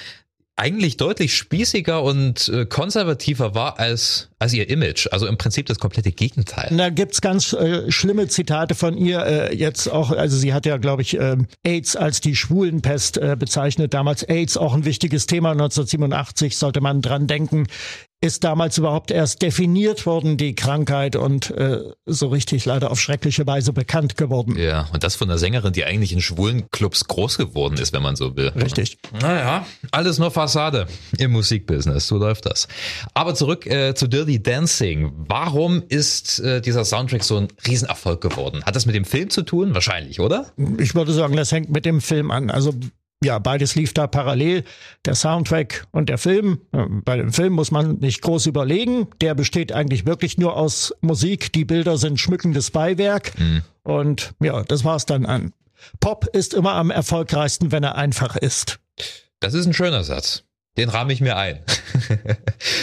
eigentlich 0.55 0.95
deutlich 0.95 1.35
spießiger 1.35 2.01
und 2.01 2.47
äh, 2.47 2.65
konservativer 2.65 3.53
war 3.53 3.79
als, 3.79 4.29
als 4.39 4.53
ihr 4.53 4.69
Image. 4.69 5.07
Also 5.11 5.27
im 5.27 5.37
Prinzip 5.37 5.65
das 5.65 5.79
komplette 5.79 6.11
Gegenteil. 6.11 6.75
Da 6.75 6.89
gibt's 6.89 7.21
ganz 7.21 7.53
äh, 7.53 7.91
schlimme 7.91 8.27
Zitate 8.27 8.75
von 8.75 8.97
ihr. 8.97 9.25
Äh, 9.25 9.55
jetzt 9.55 9.91
auch, 9.91 10.11
also 10.11 10.37
sie 10.37 10.53
hat 10.53 10.65
ja, 10.65 10.77
glaube 10.77 11.01
ich, 11.01 11.17
äh, 11.17 11.37
AIDS 11.63 11.95
als 11.95 12.21
die 12.21 12.35
Schwulenpest 12.35 13.17
äh, 13.17 13.35
bezeichnet. 13.37 13.93
Damals 13.93 14.23
AIDS 14.23 14.57
auch 14.57 14.73
ein 14.73 14.85
wichtiges 14.85 15.25
Thema. 15.25 15.51
1987 15.51 16.57
sollte 16.57 16.81
man 16.81 17.01
dran 17.01 17.27
denken 17.27 17.67
ist 18.25 18.43
damals 18.43 18.77
überhaupt 18.77 19.11
erst 19.11 19.41
definiert 19.41 20.05
worden, 20.05 20.37
die 20.37 20.55
Krankheit, 20.55 21.15
und 21.15 21.51
äh, 21.51 21.81
so 22.05 22.27
richtig 22.27 22.65
leider 22.65 22.89
auf 22.91 22.99
schreckliche 22.99 23.45
Weise 23.45 23.71
bekannt 23.71 24.17
geworden. 24.17 24.57
Ja, 24.57 24.89
und 24.93 25.03
das 25.03 25.15
von 25.15 25.29
einer 25.29 25.37
Sängerin, 25.37 25.73
die 25.73 25.85
eigentlich 25.85 26.11
in 26.11 26.21
schwulen 26.21 26.69
Clubs 26.71 27.05
groß 27.05 27.37
geworden 27.37 27.77
ist, 27.77 27.93
wenn 27.93 28.01
man 28.01 28.15
so 28.15 28.35
will. 28.35 28.47
Richtig. 28.49 28.97
Naja, 29.21 29.65
alles 29.91 30.17
nur 30.17 30.31
Fassade 30.31 30.87
im 31.17 31.31
Musikbusiness, 31.31 32.07
so 32.07 32.17
läuft 32.17 32.47
das. 32.47 32.67
Aber 33.13 33.35
zurück 33.35 33.67
äh, 33.67 33.93
zu 33.93 34.07
Dirty 34.07 34.24
Dancing. 34.41 35.11
Warum 35.27 35.83
ist 35.87 36.39
äh, 36.39 36.61
dieser 36.61 36.85
Soundtrack 36.85 37.23
so 37.23 37.37
ein 37.37 37.47
Riesenerfolg 37.67 38.21
geworden? 38.21 38.63
Hat 38.63 38.75
das 38.75 38.85
mit 38.85 38.95
dem 38.95 39.05
Film 39.05 39.29
zu 39.29 39.43
tun? 39.43 39.73
Wahrscheinlich, 39.73 40.19
oder? 40.19 40.51
Ich 40.77 40.95
würde 40.95 41.13
sagen, 41.13 41.35
das 41.35 41.51
hängt 41.51 41.69
mit 41.69 41.85
dem 41.85 42.01
Film 42.01 42.31
an. 42.31 42.49
Also 42.49 42.73
ja, 43.23 43.39
beides 43.39 43.75
lief 43.75 43.93
da 43.93 44.07
parallel, 44.07 44.63
der 45.05 45.15
Soundtrack 45.15 45.87
und 45.91 46.09
der 46.09 46.17
Film. 46.17 46.59
Bei 47.05 47.17
dem 47.17 47.31
Film 47.31 47.53
muss 47.53 47.71
man 47.71 47.97
nicht 47.99 48.21
groß 48.21 48.45
überlegen. 48.45 49.07
Der 49.21 49.33
besteht 49.35 49.71
eigentlich 49.71 50.05
wirklich 50.05 50.37
nur 50.37 50.55
aus 50.55 50.93
Musik. 51.01 51.51
Die 51.53 51.65
Bilder 51.65 51.97
sind 51.97 52.19
schmückendes 52.19 52.71
Beiwerk. 52.71 53.37
Mhm. 53.39 53.61
Und 53.83 54.33
ja, 54.41 54.63
das 54.63 54.83
war's 54.83 55.05
dann 55.05 55.25
an. 55.25 55.53
Pop 55.99 56.27
ist 56.33 56.53
immer 56.53 56.73
am 56.73 56.91
erfolgreichsten, 56.91 57.71
wenn 57.71 57.83
er 57.83 57.95
einfach 57.95 58.35
ist. 58.35 58.79
Das 59.39 59.53
ist 59.53 59.65
ein 59.65 59.73
schöner 59.73 60.03
Satz. 60.03 60.43
Den 60.77 60.89
rahme 60.89 61.13
ich 61.13 61.21
mir 61.21 61.37
ein. 61.37 61.59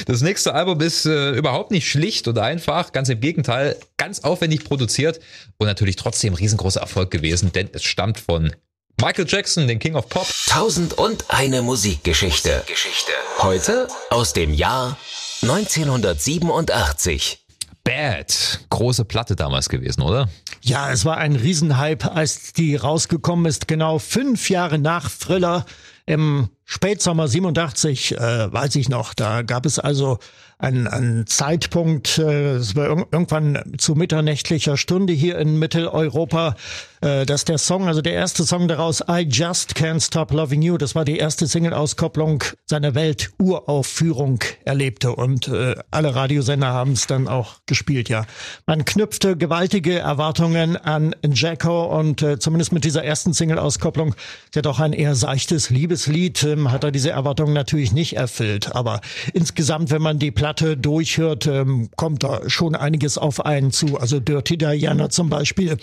Das 0.06 0.20
nächste 0.20 0.54
Album 0.54 0.80
ist 0.80 1.06
äh, 1.06 1.32
überhaupt 1.32 1.70
nicht 1.70 1.88
schlicht 1.88 2.26
und 2.26 2.38
einfach, 2.38 2.92
ganz 2.92 3.08
im 3.08 3.20
Gegenteil, 3.20 3.76
ganz 3.96 4.20
aufwendig 4.20 4.64
produziert 4.64 5.20
und 5.58 5.66
natürlich 5.66 5.96
trotzdem 5.96 6.34
riesengroßer 6.34 6.80
Erfolg 6.80 7.10
gewesen, 7.10 7.52
denn 7.52 7.68
es 7.72 7.84
stammt 7.84 8.18
von 8.18 8.52
Michael 9.00 9.26
Jackson, 9.28 9.68
den 9.68 9.78
King 9.78 9.96
of 9.96 10.08
Pop. 10.08 10.26
Tausend 10.46 10.94
und 10.94 11.30
eine 11.30 11.62
Musikgeschichte. 11.62 12.64
Geschichte. 12.66 13.12
Heute 13.38 13.88
aus 14.10 14.32
dem 14.32 14.54
Jahr 14.54 14.96
1987. 15.42 17.38
Bad. 17.84 18.60
Große 18.70 19.04
Platte 19.04 19.34
damals 19.34 19.68
gewesen, 19.68 20.02
oder? 20.02 20.28
Ja, 20.60 20.92
es 20.92 21.04
war 21.04 21.16
ein 21.16 21.34
Riesenhype, 21.34 22.12
als 22.12 22.52
die 22.52 22.76
rausgekommen 22.76 23.46
ist. 23.46 23.66
Genau 23.66 23.98
fünf 23.98 24.50
Jahre 24.50 24.78
nach 24.78 25.10
Thriller 25.10 25.66
im 26.06 26.48
Spätsommer 26.72 27.28
87, 27.28 28.12
äh, 28.12 28.50
weiß 28.50 28.76
ich 28.76 28.88
noch. 28.88 29.12
Da 29.12 29.42
gab 29.42 29.66
es 29.66 29.78
also 29.78 30.18
ein, 30.62 30.86
ein 30.86 31.24
Zeitpunkt, 31.26 32.18
äh, 32.18 32.54
es 32.54 32.76
war 32.76 32.86
irgendwann 32.86 33.62
zu 33.78 33.94
mitternächtlicher 33.94 34.76
Stunde 34.76 35.12
hier 35.12 35.36
in 35.38 35.58
Mitteleuropa, 35.58 36.54
äh, 37.00 37.26
dass 37.26 37.44
der 37.44 37.58
Song, 37.58 37.88
also 37.88 38.00
der 38.00 38.12
erste 38.12 38.44
Song 38.44 38.68
daraus, 38.68 39.02
I 39.10 39.26
Just 39.28 39.74
Can't 39.74 40.00
Stop 40.06 40.30
Loving 40.32 40.62
You, 40.62 40.78
das 40.78 40.94
war 40.94 41.04
die 41.04 41.16
erste 41.16 41.48
Single-Auskopplung 41.48 42.44
seiner 42.66 42.94
Welt-Uraufführung 42.94 44.38
erlebte. 44.64 45.16
Und 45.16 45.48
äh, 45.48 45.74
alle 45.90 46.14
Radiosender 46.14 46.68
haben 46.68 46.92
es 46.92 47.08
dann 47.08 47.26
auch 47.26 47.56
gespielt, 47.66 48.08
ja. 48.08 48.24
Man 48.64 48.84
knüpfte 48.84 49.36
gewaltige 49.36 49.98
Erwartungen 49.98 50.76
an 50.76 51.16
Jacko 51.28 51.98
und 51.98 52.22
äh, 52.22 52.38
zumindest 52.38 52.72
mit 52.72 52.84
dieser 52.84 53.02
ersten 53.02 53.32
Single-Auskopplung, 53.32 54.14
der 54.54 54.62
doch 54.62 54.78
ein 54.78 54.92
eher 54.92 55.16
seichtes 55.16 55.70
Liebeslied, 55.70 56.44
ähm, 56.44 56.70
hat 56.70 56.84
er 56.84 56.92
diese 56.92 57.10
Erwartungen 57.10 57.52
natürlich 57.52 57.90
nicht 57.92 58.16
erfüllt, 58.16 58.76
aber 58.76 59.00
insgesamt, 59.34 59.90
wenn 59.90 60.02
man 60.02 60.20
die 60.20 60.30
Platte 60.30 60.51
durchhört, 60.60 61.46
ähm, 61.46 61.88
kommt 61.96 62.22
da 62.22 62.48
schon 62.48 62.74
einiges 62.74 63.18
auf 63.18 63.44
einen 63.44 63.70
zu, 63.72 63.98
also 63.98 64.20
Dirty 64.20 64.58
Diana 64.58 65.10
zum 65.10 65.30
Beispiel, 65.30 65.76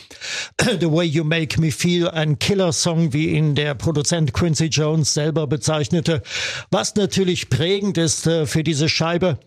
The 0.79 0.91
Way 0.91 1.07
You 1.07 1.23
Make 1.23 1.59
Me 1.59 1.71
Feel, 1.71 2.09
ein 2.09 2.39
Killer-Song, 2.39 3.13
wie 3.13 3.29
ihn 3.29 3.55
der 3.55 3.75
Produzent 3.75 4.33
Quincy 4.33 4.65
Jones 4.65 5.13
selber 5.13 5.47
bezeichnete, 5.47 6.21
was 6.71 6.95
natürlich 6.95 7.49
prägend 7.49 7.97
ist 7.97 8.27
äh, 8.27 8.45
für 8.45 8.63
diese 8.63 8.89
Scheibe. 8.89 9.39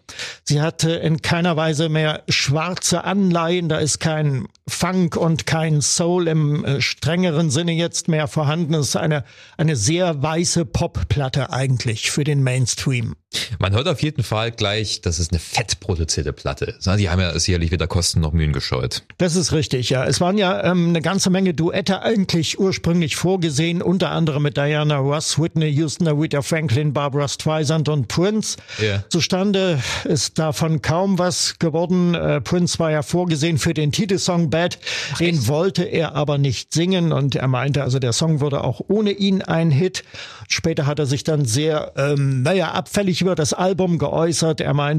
Sie 0.45 0.61
hatte 0.61 0.93
in 0.93 1.23
keiner 1.23 1.57
Weise 1.57 1.89
mehr 1.89 2.23
schwarze 2.29 3.05
Anleihen, 3.05 3.69
da 3.69 3.79
ist 3.79 4.01
kein 4.01 4.47
Funk 4.69 5.17
und 5.17 5.47
kein 5.47 5.83
Soul 5.83 6.29
im 6.29 6.65
äh, 6.65 6.81
strengeren 6.81 7.51
Sinne 7.51 7.73
jetzt 7.73 8.09
mehr 8.09 8.29
vorhanden. 8.29 8.75
Es 8.75 8.89
ist 8.89 8.97
eine, 8.97 9.25
eine 9.57 9.77
sehr 9.77 10.23
weiße 10.23 10.65
Popplatte 10.65 11.53
eigentlich 11.53 12.11
für 12.11 12.25
den 12.25 12.43
Mainstream. 12.43 13.15
Man 13.59 13.73
hört 13.73 13.89
auf 13.89 14.03
jeden 14.03 14.23
Fall 14.23 14.53
gleich, 14.53 15.01
dass 15.01 15.12
es 15.19 15.31
eine 15.31 15.39
fett 15.39 15.81
produzierte 15.81 16.33
Platte 16.33 16.67
ist. 16.67 16.87
Die 16.87 17.11
haben 17.11 17.21
ja 17.21 17.39
sicherlich 17.39 17.71
weder 17.71 17.87
Kosten 17.87 18.21
noch 18.21 18.33
Mühen 18.33 18.53
gescheut. 18.53 19.03
Das 19.19 19.37
ist 19.37 19.53
richtig, 19.53 19.91
ja. 19.91 20.05
Es 20.05 20.21
waren 20.21 20.39
ja 20.39 20.65
ähm, 20.65 20.91
eine 20.91 21.03
ganze 21.03 21.31
Menge 21.31 21.55
Duette 21.55 22.03
eigentlich 22.03 22.59
ursprünglich 22.59 23.17
vorgesehen, 23.17 23.83
unter 23.83 24.11
anderem 24.11 24.43
mit 24.43 24.57
Diana 24.57 24.97
Ross, 24.97 25.39
Whitney 25.39 25.71
Houston, 25.71 26.09
Aretha 26.09 26.43
Franklin, 26.43 26.93
Barbara 26.93 27.29
Streisand 27.29 27.89
und 27.89 28.09
Prince. 28.09 28.57
Yeah. 28.81 29.05
Zustande 29.09 29.81
ist 30.05 30.39
davon 30.39 30.83
kaum 30.83 31.19
was 31.19 31.59
geworden. 31.59 32.15
Äh, 32.15 32.41
Prince 32.41 32.79
war 32.79 32.91
ja 32.91 33.03
vorgesehen 33.03 33.59
für 33.59 33.75
den 33.75 33.93
Titelsong 33.93 34.51
Bad. 34.51 34.79
Ach, 35.13 35.19
den 35.19 35.37
echt? 35.37 35.49
wollte 35.49 35.85
er 35.85 36.15
aber 36.15 36.39
nicht 36.39 36.73
singen 36.73 37.13
und 37.13 37.35
er 37.35 37.49
meinte, 37.49 37.83
also 37.83 37.99
der 37.99 38.13
Song 38.13 38.41
würde 38.41 38.65
auch 38.65 38.81
ohne 38.89 39.13
ihn 39.13 39.43
ein 39.43 39.71
Hit. 39.71 40.05
Später 40.49 40.87
hat 40.87 40.99
er 40.99 41.07
sich 41.07 41.25
dann 41.25 41.47
sehr, 41.47 41.93
ähm, 41.97 42.43
naja, 42.43 42.73
abfällig 42.73 43.23
über 43.23 43.35
das 43.35 43.55
Album 43.55 43.99
geäußert. 43.99 44.61
Er 44.61 44.75
meinte, 44.75 44.92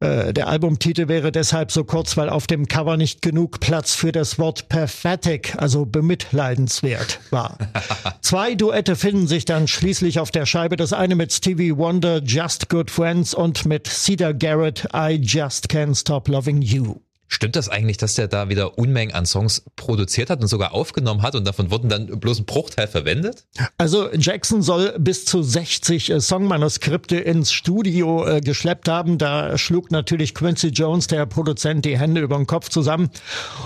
äh, 0.00 0.32
der 0.32 0.48
Albumtitel 0.48 1.08
wäre 1.08 1.30
deshalb 1.30 1.70
so 1.70 1.84
kurz, 1.84 2.16
weil 2.16 2.30
auf 2.30 2.46
dem 2.46 2.68
Cover 2.68 2.96
nicht 2.96 3.20
genug 3.20 3.60
Platz 3.60 3.94
für 3.94 4.12
das 4.12 4.38
Wort 4.38 4.70
pathetic, 4.70 5.54
also 5.58 5.84
bemitleidenswert 5.84 7.20
war. 7.30 7.58
Zwei 8.22 8.54
Duette 8.54 8.96
finden 8.96 9.28
sich 9.28 9.44
dann 9.44 9.68
schließlich 9.68 10.18
auf 10.18 10.30
der 10.30 10.46
Scheibe. 10.46 10.76
Das 10.76 10.94
eine 10.94 11.16
mit 11.16 11.32
Stevie 11.32 11.76
Wonder, 11.76 12.22
Just 12.22 12.70
Good 12.70 12.90
Friends 12.90 13.34
und 13.34 13.66
mit 13.66 13.86
Cedar 13.86 14.32
Garrett, 14.32 14.88
I 14.94 15.20
Just 15.22 15.66
Can't 15.70 15.98
Stop 15.98 16.28
Loving 16.28 16.62
You. 16.62 16.96
Stimmt 17.32 17.54
das 17.54 17.68
eigentlich, 17.68 17.96
dass 17.96 18.14
der 18.14 18.26
da 18.26 18.48
wieder 18.48 18.76
Unmengen 18.76 19.14
an 19.14 19.24
Songs 19.24 19.62
produziert 19.76 20.30
hat 20.30 20.40
und 20.42 20.48
sogar 20.48 20.74
aufgenommen 20.74 21.22
hat 21.22 21.36
und 21.36 21.46
davon 21.46 21.70
wurden 21.70 21.88
dann 21.88 22.18
bloß 22.18 22.40
ein 22.40 22.44
Bruchteil 22.44 22.88
verwendet? 22.88 23.46
Also 23.78 24.12
Jackson 24.12 24.62
soll 24.62 24.96
bis 24.98 25.26
zu 25.26 25.40
60 25.40 26.10
äh, 26.10 26.20
Songmanuskripte 26.20 27.18
ins 27.18 27.52
Studio 27.52 28.26
äh, 28.26 28.40
geschleppt 28.40 28.88
haben. 28.88 29.16
Da 29.16 29.56
schlug 29.58 29.92
natürlich 29.92 30.34
Quincy 30.34 30.68
Jones, 30.68 31.06
der 31.06 31.24
Produzent, 31.24 31.84
die 31.84 31.96
Hände 31.96 32.20
über 32.20 32.36
den 32.36 32.48
Kopf 32.48 32.68
zusammen. 32.68 33.10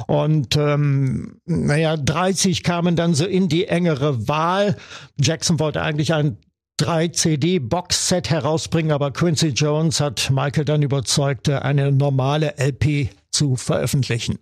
Und 0.08 0.56
ähm, 0.56 1.40
naja, 1.46 1.96
30 1.96 2.64
kamen 2.64 2.96
dann 2.96 3.14
so 3.14 3.24
in 3.24 3.48
die 3.48 3.66
engere 3.66 4.28
Wahl. 4.28 4.76
Jackson 5.18 5.58
wollte 5.58 5.80
eigentlich 5.80 6.12
ein 6.12 6.36
drei 6.76 7.08
CD-Box-Set 7.08 8.28
herausbringen, 8.28 8.92
aber 8.92 9.10
Quincy 9.10 9.48
Jones 9.48 10.00
hat 10.00 10.30
Michael 10.30 10.66
dann 10.66 10.82
überzeugt, 10.82 11.48
eine 11.48 11.92
normale 11.92 12.58
LP 12.58 13.08
zu 13.34 13.56
veröffentlichen. 13.56 14.38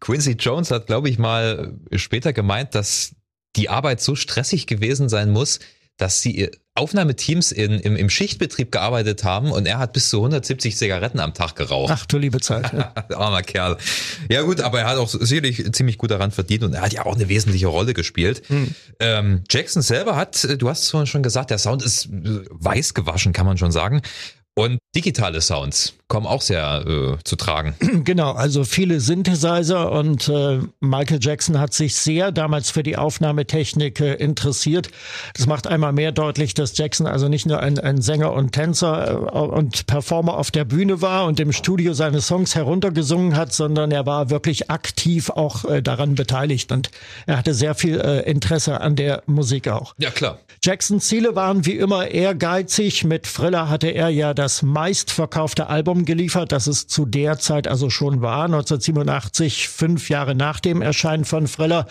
Quincy 0.00 0.32
Jones 0.32 0.70
hat, 0.70 0.86
glaube 0.86 1.08
ich, 1.08 1.18
mal 1.18 1.78
später 1.94 2.32
gemeint, 2.32 2.74
dass 2.74 3.14
die 3.56 3.68
Arbeit 3.68 4.00
so 4.00 4.14
stressig 4.14 4.66
gewesen 4.66 5.08
sein 5.08 5.30
muss, 5.30 5.60
dass 5.98 6.20
sie 6.20 6.50
Aufnahmeteams 6.74 7.52
in, 7.52 7.72
im, 7.72 7.96
im 7.96 8.08
Schichtbetrieb 8.08 8.72
gearbeitet 8.72 9.24
haben 9.24 9.52
und 9.52 9.66
er 9.66 9.78
hat 9.78 9.92
bis 9.92 10.08
zu 10.08 10.16
170 10.16 10.74
Zigaretten 10.74 11.20
am 11.20 11.34
Tag 11.34 11.54
geraucht. 11.54 11.92
Ach 11.94 12.06
du 12.06 12.16
liebe 12.16 12.40
Zeit. 12.40 12.72
Ja. 12.72 12.94
Armer 13.14 13.42
Kerl. 13.42 13.76
Ja 14.30 14.40
gut, 14.40 14.62
aber 14.62 14.80
er 14.80 14.88
hat 14.88 14.96
auch 14.96 15.08
sicherlich 15.08 15.70
ziemlich 15.72 15.98
gut 15.98 16.10
daran 16.10 16.30
verdient 16.30 16.64
und 16.64 16.72
er 16.72 16.80
hat 16.80 16.94
ja 16.94 17.04
auch 17.04 17.14
eine 17.14 17.28
wesentliche 17.28 17.66
Rolle 17.66 17.92
gespielt. 17.92 18.42
Hm. 18.48 18.74
Ähm, 19.00 19.44
Jackson 19.50 19.82
selber 19.82 20.16
hat, 20.16 20.48
du 20.58 20.68
hast 20.68 20.84
es 20.84 20.90
vorhin 20.90 21.06
schon 21.06 21.22
gesagt, 21.22 21.50
der 21.50 21.58
Sound 21.58 21.82
ist 21.82 22.08
weiß 22.10 22.94
gewaschen, 22.94 23.34
kann 23.34 23.44
man 23.44 23.58
schon 23.58 23.70
sagen. 23.70 24.00
Und 24.54 24.78
digitale 24.94 25.40
Sounds 25.40 25.94
kommen 26.08 26.26
auch 26.26 26.42
sehr 26.42 26.84
äh, 26.86 27.16
zu 27.24 27.36
tragen. 27.36 27.74
Genau, 28.04 28.32
also 28.32 28.64
viele 28.64 29.00
Synthesizer 29.00 29.92
und 29.92 30.28
äh, 30.28 30.58
Michael 30.80 31.20
Jackson 31.22 31.58
hat 31.58 31.72
sich 31.72 31.94
sehr 31.94 32.32
damals 32.32 32.70
für 32.70 32.82
die 32.82 32.96
Aufnahmetechnik 32.98 34.00
äh, 34.00 34.14
interessiert. 34.14 34.90
Das 35.34 35.46
macht 35.46 35.66
einmal 35.66 35.92
mehr 35.92 36.12
deutlich, 36.12 36.52
dass 36.52 36.76
Jackson 36.76 37.06
also 37.06 37.28
nicht 37.28 37.46
nur 37.46 37.60
ein, 37.60 37.78
ein 37.78 38.02
Sänger 38.02 38.32
und 38.32 38.52
Tänzer 38.52 39.10
äh, 39.32 39.38
und 39.38 39.86
Performer 39.86 40.36
auf 40.36 40.50
der 40.50 40.64
Bühne 40.66 41.00
war 41.00 41.24
und 41.26 41.40
im 41.40 41.52
Studio 41.52 41.94
seine 41.94 42.20
Songs 42.20 42.54
heruntergesungen 42.54 43.36
hat, 43.36 43.54
sondern 43.54 43.90
er 43.90 44.04
war 44.04 44.28
wirklich 44.28 44.70
aktiv 44.70 45.30
auch 45.30 45.64
äh, 45.64 45.80
daran 45.80 46.14
beteiligt 46.14 46.72
und 46.72 46.90
er 47.26 47.38
hatte 47.38 47.54
sehr 47.54 47.74
viel 47.74 47.98
äh, 48.00 48.28
Interesse 48.28 48.80
an 48.80 48.96
der 48.96 49.22
Musik 49.26 49.68
auch. 49.68 49.94
Ja, 49.96 50.10
klar. 50.10 50.38
Jacksons 50.62 51.08
Ziele 51.08 51.34
waren 51.34 51.66
wie 51.66 51.76
immer 51.76 52.08
ehrgeizig. 52.08 53.04
Mit 53.04 53.24
Thriller 53.24 53.68
hatte 53.68 53.88
er 53.88 54.10
ja 54.10 54.34
das 54.42 54.62
meistverkaufte 54.62 55.68
Album 55.68 56.04
geliefert, 56.04 56.50
das 56.50 56.66
es 56.66 56.88
zu 56.88 57.06
der 57.06 57.38
Zeit 57.38 57.68
also 57.68 57.90
schon 57.90 58.22
war, 58.22 58.46
1987, 58.46 59.68
fünf 59.68 60.08
Jahre 60.08 60.34
nach 60.34 60.58
dem 60.58 60.82
Erscheinen 60.82 61.24
von 61.24 61.46
Thriller. 61.46 61.86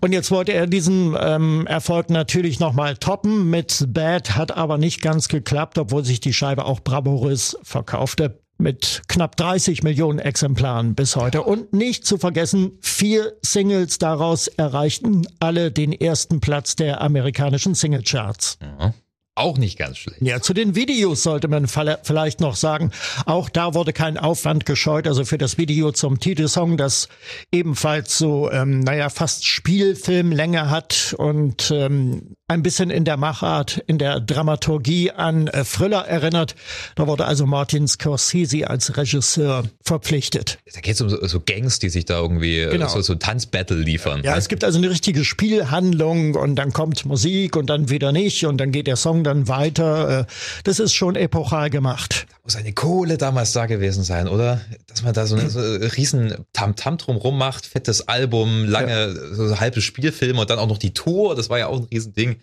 Und 0.00 0.12
jetzt 0.12 0.30
wollte 0.30 0.52
er 0.52 0.68
diesen 0.68 1.16
ähm, 1.20 1.66
Erfolg 1.66 2.08
natürlich 2.08 2.60
nochmal 2.60 2.96
toppen. 2.96 3.50
Mit 3.50 3.86
Bad 3.88 4.36
hat 4.36 4.56
aber 4.56 4.78
nicht 4.78 5.02
ganz 5.02 5.26
geklappt, 5.26 5.78
obwohl 5.78 6.04
sich 6.04 6.20
die 6.20 6.32
Scheibe 6.32 6.64
auch 6.64 6.78
bravourös 6.78 7.58
verkaufte 7.64 8.38
mit 8.56 9.02
knapp 9.08 9.36
30 9.36 9.82
Millionen 9.82 10.20
Exemplaren 10.20 10.94
bis 10.94 11.16
heute. 11.16 11.42
Und 11.42 11.72
nicht 11.72 12.06
zu 12.06 12.18
vergessen, 12.18 12.78
vier 12.82 13.32
Singles 13.42 13.98
daraus 13.98 14.46
erreichten 14.46 15.26
alle 15.40 15.72
den 15.72 15.92
ersten 15.92 16.40
Platz 16.40 16.76
der 16.76 17.00
amerikanischen 17.00 17.74
Singlecharts. 17.74 18.58
Ja. 18.62 18.94
Auch 19.38 19.58
nicht 19.58 19.78
ganz 19.78 19.98
schlecht. 19.98 20.22
Ja, 20.22 20.40
zu 20.40 20.54
den 20.54 20.74
Videos 20.74 21.22
sollte 21.22 21.46
man 21.48 21.66
vielleicht 21.68 22.40
noch 22.40 22.56
sagen, 22.56 22.90
auch 23.26 23.50
da 23.50 23.74
wurde 23.74 23.92
kein 23.92 24.16
Aufwand 24.16 24.64
gescheut. 24.64 25.06
Also 25.06 25.26
für 25.26 25.36
das 25.36 25.58
Video 25.58 25.92
zum 25.92 26.18
Titelsong, 26.18 26.78
das 26.78 27.10
ebenfalls 27.52 28.16
so, 28.16 28.50
ähm, 28.50 28.80
naja, 28.80 29.10
fast 29.10 29.44
Spielfilmlänge 29.44 30.70
hat 30.70 31.14
und 31.18 31.70
ähm, 31.70 32.34
ein 32.48 32.62
bisschen 32.62 32.90
in 32.90 33.04
der 33.04 33.16
Machart, 33.16 33.82
in 33.88 33.98
der 33.98 34.20
Dramaturgie 34.20 35.10
an 35.10 35.48
äh, 35.48 35.64
Thriller 35.64 36.06
erinnert. 36.06 36.54
Da 36.94 37.08
wurde 37.08 37.24
also 37.24 37.44
Martin 37.44 37.88
Scorsese 37.88 38.70
als 38.70 38.96
Regisseur 38.96 39.64
verpflichtet. 39.82 40.58
Da 40.72 40.80
geht 40.80 40.94
es 40.94 41.00
um 41.00 41.08
so, 41.08 41.26
so, 41.26 41.40
Gangs, 41.40 41.80
die 41.80 41.88
sich 41.88 42.04
da 42.04 42.20
irgendwie 42.20 42.60
äh, 42.60 42.70
genau. 42.70 42.86
so, 42.86 43.00
so 43.00 43.16
Tanzbattle 43.16 43.76
liefern. 43.76 44.22
Ja, 44.22 44.32
ne? 44.32 44.38
es 44.38 44.46
gibt 44.46 44.62
also 44.62 44.78
eine 44.78 44.88
richtige 44.88 45.24
Spielhandlung 45.24 46.36
und 46.36 46.54
dann 46.54 46.72
kommt 46.72 47.04
Musik 47.04 47.56
und 47.56 47.66
dann 47.66 47.88
wieder 47.88 48.12
nicht 48.12 48.44
und 48.46 48.58
dann 48.58 48.70
geht 48.70 48.86
der 48.86 48.96
Song 48.96 49.24
dann 49.24 49.48
weiter. 49.48 50.20
Äh, 50.20 50.24
das 50.62 50.78
ist 50.78 50.94
schon 50.94 51.16
epochal 51.16 51.68
gemacht. 51.68 52.26
Da 52.30 52.36
muss 52.44 52.54
eine 52.54 52.72
Kohle 52.72 53.18
damals 53.18 53.54
da 53.54 53.66
gewesen 53.66 54.04
sein, 54.04 54.28
oder? 54.28 54.60
Dass 54.86 55.02
man 55.02 55.14
da 55.14 55.26
so 55.26 55.34
eine 55.34 55.50
so 55.50 55.60
riesen 55.60 56.32
Tamtam 56.52 56.96
drumrum 56.96 57.36
macht, 57.38 57.66
fettes 57.66 58.06
Album, 58.06 58.66
lange, 58.66 58.92
ja. 58.92 59.34
so 59.34 59.58
halbe 59.58 59.80
Spielfilme 59.80 60.40
und 60.42 60.48
dann 60.48 60.60
auch 60.60 60.68
noch 60.68 60.78
die 60.78 60.94
Tour. 60.94 61.34
Das 61.34 61.50
war 61.50 61.58
ja 61.58 61.66
auch 61.66 61.80
ein 61.80 61.88
Riesending. 61.92 62.35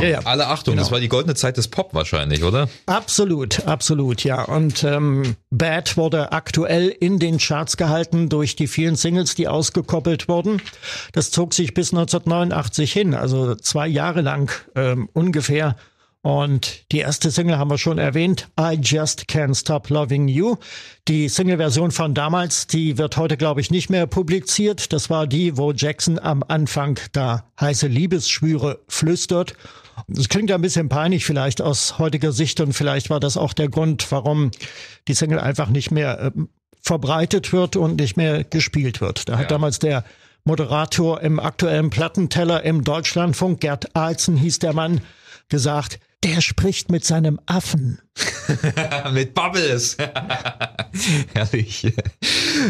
Ja, 0.00 0.08
ja. 0.08 0.18
Alle 0.24 0.46
Achtung, 0.46 0.74
genau. 0.74 0.82
das 0.82 0.92
war 0.92 1.00
die 1.00 1.08
goldene 1.08 1.34
Zeit 1.34 1.56
des 1.56 1.68
Pop 1.68 1.94
wahrscheinlich, 1.94 2.42
oder? 2.44 2.68
Absolut, 2.86 3.66
absolut, 3.66 4.24
ja. 4.24 4.42
Und 4.44 4.84
ähm, 4.84 5.36
Bad 5.50 5.96
wurde 5.96 6.32
aktuell 6.32 6.88
in 6.88 7.18
den 7.18 7.38
Charts 7.38 7.76
gehalten 7.76 8.28
durch 8.28 8.56
die 8.56 8.66
vielen 8.66 8.96
Singles, 8.96 9.34
die 9.34 9.48
ausgekoppelt 9.48 10.28
wurden. 10.28 10.62
Das 11.12 11.30
zog 11.30 11.54
sich 11.54 11.74
bis 11.74 11.92
1989 11.92 12.92
hin, 12.92 13.14
also 13.14 13.54
zwei 13.56 13.88
Jahre 13.88 14.22
lang 14.22 14.50
ähm, 14.74 15.08
ungefähr. 15.12 15.76
Und 16.22 16.92
die 16.92 16.98
erste 16.98 17.30
Single 17.30 17.56
haben 17.56 17.70
wir 17.70 17.78
schon 17.78 17.96
erwähnt, 17.96 18.48
I 18.58 18.78
Just 18.80 19.22
Can't 19.22 19.58
Stop 19.58 19.88
Loving 19.88 20.28
You. 20.28 20.56
Die 21.08 21.30
Single-Version 21.30 21.92
von 21.92 22.12
damals, 22.12 22.66
die 22.66 22.98
wird 22.98 23.16
heute, 23.16 23.38
glaube 23.38 23.62
ich, 23.62 23.70
nicht 23.70 23.88
mehr 23.88 24.06
publiziert. 24.06 24.92
Das 24.92 25.08
war 25.08 25.26
die, 25.26 25.56
wo 25.56 25.72
Jackson 25.72 26.18
am 26.18 26.44
Anfang 26.46 26.98
da 27.12 27.44
heiße 27.58 27.86
Liebesschwüre 27.86 28.80
flüstert. 28.86 29.54
Das 30.08 30.28
klingt 30.28 30.52
ein 30.52 30.60
bisschen 30.60 30.90
peinlich 30.90 31.24
vielleicht 31.24 31.62
aus 31.62 31.98
heutiger 31.98 32.32
Sicht 32.32 32.60
und 32.60 32.74
vielleicht 32.74 33.08
war 33.08 33.20
das 33.20 33.38
auch 33.38 33.54
der 33.54 33.68
Grund, 33.68 34.10
warum 34.12 34.50
die 35.08 35.14
Single 35.14 35.38
einfach 35.38 35.70
nicht 35.70 35.90
mehr 35.90 36.20
äh, 36.20 36.30
verbreitet 36.82 37.52
wird 37.52 37.76
und 37.76 37.98
nicht 37.98 38.18
mehr 38.18 38.44
gespielt 38.44 39.00
wird. 39.00 39.28
Da 39.28 39.34
ja. 39.34 39.38
hat 39.40 39.50
damals 39.50 39.78
der 39.78 40.04
Moderator 40.44 41.20
im 41.20 41.38
aktuellen 41.38 41.90
Plattenteller 41.90 42.62
im 42.62 42.84
Deutschlandfunk, 42.84 43.60
Gerd 43.60 43.94
Alzen 43.94 44.36
hieß 44.36 44.58
der 44.58 44.72
Mann, 44.72 45.00
gesagt, 45.50 46.00
der 46.22 46.40
spricht 46.40 46.90
mit 46.90 47.04
seinem 47.04 47.40
Affen. 47.46 48.00
mit 49.12 49.34
Bubbles. 49.34 49.96
Herrlich. 51.34 51.92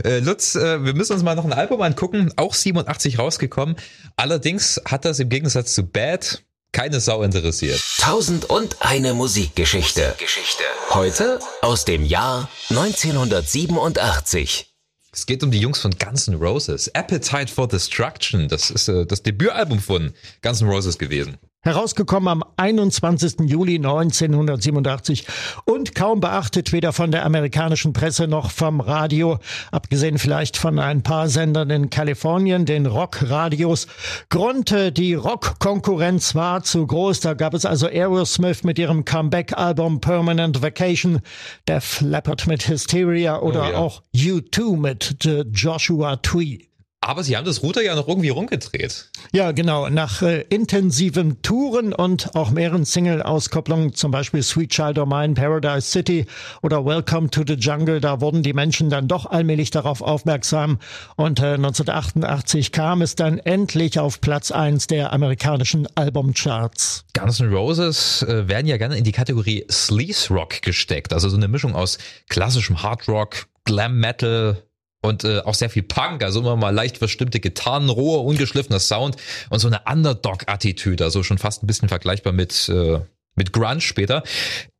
Äh, 0.05 0.21
Lutz, 0.21 0.55
äh, 0.55 0.85
wir 0.85 0.95
müssen 0.95 1.15
uns 1.15 1.23
mal 1.23 1.35
noch 1.35 1.45
ein 1.45 1.53
Album 1.53 1.83
angucken, 1.83 2.33
auch 2.37 2.55
87 2.55 3.19
rausgekommen. 3.19 3.77
Allerdings 4.17 4.81
hat 4.85 5.05
das 5.05 5.19
im 5.19 5.29
Gegensatz 5.29 5.75
zu 5.75 5.85
Bad 5.85 6.43
keine 6.73 7.01
Sau 7.01 7.23
interessiert. 7.23 7.83
Tausend 7.99 8.45
und 8.45 8.77
eine 8.81 9.15
Musikgeschichte. 9.15 10.15
Geschichte. 10.19 10.63
Heute 10.91 11.41
aus 11.63 11.85
dem 11.85 12.05
Jahr 12.05 12.49
1987. 12.71 14.69
Es 15.13 15.27
geht 15.27 15.43
um 15.43 15.51
die 15.51 15.59
Jungs 15.59 15.81
von 15.81 15.91
Guns 15.91 16.29
N' 16.29 16.37
Roses. 16.37 16.95
Appetite 16.95 17.53
for 17.53 17.67
Destruction. 17.67 18.47
Das 18.47 18.71
ist 18.71 18.87
äh, 18.87 19.05
das 19.05 19.25
Debütalbum 19.25 19.81
von 19.81 20.15
Guns 20.43 20.61
N' 20.61 20.69
Roses 20.69 20.99
gewesen. 20.99 21.39
Herausgekommen 21.63 22.29
am 22.29 22.45
21. 22.57 23.41
Juli 23.41 23.75
1987 23.75 25.27
und 25.67 25.95
kaum 25.95 26.19
beachtet 26.21 26.73
weder 26.73 26.95
von 26.95 27.11
der 27.11 27.27
amerikanischen 27.27 27.93
Presse 27.93 28.27
noch 28.27 28.51
vom 28.51 28.81
Radio, 28.81 29.39
abgesehen 29.71 30.17
vielleicht 30.17 30.57
von 30.57 30.79
ein 30.79 31.03
paar 31.03 31.29
Sendern 31.29 31.69
in 31.69 31.91
Kalifornien, 31.91 32.65
den 32.65 32.87
Rockradios. 32.87 33.89
Grund, 34.31 34.75
die 34.97 35.13
Rockkonkurrenz 35.13 36.35
war 36.35 36.63
zu 36.63 36.87
groß. 36.87 37.21
Da 37.21 37.35
gab 37.35 37.53
es 37.53 37.67
also 37.67 37.89
Aerosmith 37.89 38.65
mit 38.65 38.79
ihrem 38.79 39.05
Comeback-Album 39.05 40.01
Permanent 40.01 40.63
Vacation, 40.63 41.21
Def 41.69 42.01
Leppard 42.01 42.47
mit 42.47 42.67
Hysteria 42.69 43.39
oder 43.39 43.69
oh 43.69 43.71
ja. 43.71 43.77
auch 43.77 44.03
U2 44.15 44.79
mit 44.79 45.17
The 45.23 45.43
Joshua 45.53 46.17
Tree. 46.17 46.70
Aber 47.03 47.25
sie 47.25 47.35
haben 47.35 47.47
das 47.47 47.63
Router 47.63 47.83
ja 47.83 47.95
noch 47.95 48.09
irgendwie 48.09 48.29
rumgedreht. 48.29 49.09
Ja, 49.33 49.53
genau. 49.53 49.89
Nach 49.89 50.21
äh, 50.21 50.43
intensiven 50.51 51.41
Touren 51.41 51.95
und 51.95 52.35
auch 52.35 52.51
mehreren 52.51 52.85
Single-Auskopplungen, 52.85 53.95
zum 53.95 54.11
Beispiel 54.11 54.43
Sweet 54.43 54.71
Child 54.71 54.99
of 54.99 55.09
Mine, 55.09 55.33
Paradise 55.33 55.91
City 55.91 56.27
oder 56.61 56.85
Welcome 56.85 57.31
to 57.31 57.43
the 57.47 57.55
Jungle, 57.55 58.01
da 58.01 58.21
wurden 58.21 58.43
die 58.43 58.53
Menschen 58.53 58.91
dann 58.91 59.09
doch 59.09 59.25
allmählich 59.25 59.71
darauf 59.71 60.03
aufmerksam. 60.03 60.79
Und 61.17 61.41
äh, 61.41 61.55
1988 61.55 62.71
kam 62.71 63.01
es 63.01 63.15
dann 63.15 63.39
endlich 63.39 63.99
auf 63.99 64.21
Platz 64.21 64.51
eins 64.51 64.87
der 64.87 65.15
amerikanischen 65.15 65.89
Albumcharts. 65.95 67.07
Guns 67.19 67.41
N' 67.41 67.51
Roses 67.51 68.23
äh, 68.25 68.47
werden 68.47 68.67
ja 68.67 68.77
gerne 68.77 68.99
in 68.99 69.05
die 69.05 69.13
Kategorie 69.13 69.65
Sleaze 69.71 70.35
Rock 70.35 70.61
gesteckt. 70.61 71.15
Also 71.15 71.31
so 71.31 71.37
eine 71.39 71.49
Mischung 71.49 71.75
aus 71.75 71.97
klassischem 72.29 72.83
Hard 72.83 73.09
Rock, 73.09 73.47
Glam 73.65 73.99
Metal, 73.99 74.63
und 75.03 75.25
äh, 75.25 75.41
auch 75.41 75.55
sehr 75.55 75.71
viel 75.71 75.83
Punk, 75.83 76.23
also 76.23 76.41
immer 76.41 76.57
mal 76.57 76.75
leicht 76.75 76.99
verstimmte 76.99 77.41
Gitarren, 77.41 77.89
roher, 77.89 78.25
ungeschliffener 78.25 78.81
Sound 78.81 79.17
und 79.49 79.59
so 79.59 79.69
eine 79.69 79.83
Underdog-Attitüde, 79.91 81.05
also 81.05 81.23
schon 81.23 81.39
fast 81.39 81.63
ein 81.63 81.67
bisschen 81.67 81.89
vergleichbar 81.89 82.33
mit 82.33 82.69
äh, 82.69 83.01
mit 83.37 83.53
Grunge 83.53 83.81
später. 83.81 84.23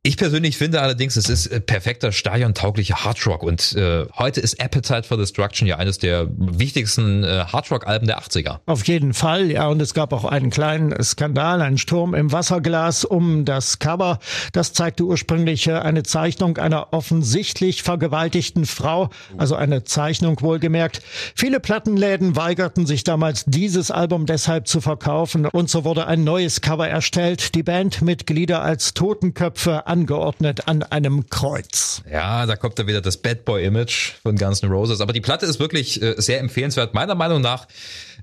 Ich 0.03 0.17
persönlich 0.17 0.57
finde 0.57 0.81
allerdings, 0.81 1.15
es 1.15 1.29
ist 1.29 1.45
äh, 1.45 1.61
perfekter 1.61 2.11
stadiontauglicher 2.11 3.03
Hardrock 3.05 3.43
und 3.43 3.75
äh, 3.75 4.07
heute 4.17 4.41
ist 4.41 4.59
Appetite 4.59 5.03
for 5.03 5.15
Destruction 5.15 5.67
ja 5.67 5.75
eines 5.75 5.99
der 5.99 6.27
wichtigsten 6.35 7.23
äh, 7.23 7.45
Hardrock-Alben 7.45 8.07
der 8.07 8.19
80er. 8.19 8.61
Auf 8.65 8.87
jeden 8.87 9.13
Fall, 9.13 9.51
ja, 9.51 9.67
und 9.67 9.79
es 9.79 9.93
gab 9.93 10.11
auch 10.11 10.25
einen 10.25 10.49
kleinen 10.49 11.03
Skandal, 11.03 11.61
einen 11.61 11.77
Sturm 11.77 12.15
im 12.15 12.31
Wasserglas 12.31 13.05
um 13.05 13.45
das 13.45 13.77
Cover. 13.77 14.17
Das 14.53 14.73
zeigte 14.73 15.03
ursprünglich 15.03 15.67
äh, 15.67 15.73
eine 15.73 16.01
Zeichnung 16.01 16.57
einer 16.57 16.93
offensichtlich 16.93 17.83
vergewaltigten 17.83 18.65
Frau, 18.65 19.11
also 19.37 19.53
eine 19.53 19.83
Zeichnung 19.83 20.41
wohlgemerkt. 20.41 21.03
Viele 21.35 21.59
Plattenläden 21.59 22.35
weigerten 22.35 22.87
sich 22.87 23.03
damals, 23.03 23.43
dieses 23.45 23.91
Album 23.91 24.25
deshalb 24.25 24.67
zu 24.67 24.81
verkaufen 24.81 25.45
und 25.45 25.69
so 25.69 25.85
wurde 25.85 26.07
ein 26.07 26.23
neues 26.23 26.61
Cover 26.61 26.87
erstellt. 26.89 27.53
Die 27.53 27.61
Bandmitglieder 27.61 28.63
als 28.63 28.95
Totenköpfe 28.95 29.90
angeordnet 29.91 30.69
an 30.69 30.83
einem 30.83 31.29
Kreuz. 31.29 32.01
Ja, 32.09 32.45
da 32.45 32.55
kommt 32.55 32.79
da 32.79 32.87
wieder 32.87 33.01
das 33.01 33.17
Bad 33.17 33.43
Boy 33.43 33.65
Image 33.65 34.13
von 34.23 34.37
Guns 34.37 34.63
N' 34.63 34.71
Roses. 34.71 35.01
Aber 35.01 35.11
die 35.11 35.19
Platte 35.19 35.45
ist 35.45 35.59
wirklich 35.59 36.01
äh, 36.01 36.15
sehr 36.17 36.39
empfehlenswert. 36.39 36.93
Meiner 36.93 37.13
Meinung 37.13 37.41
nach 37.41 37.67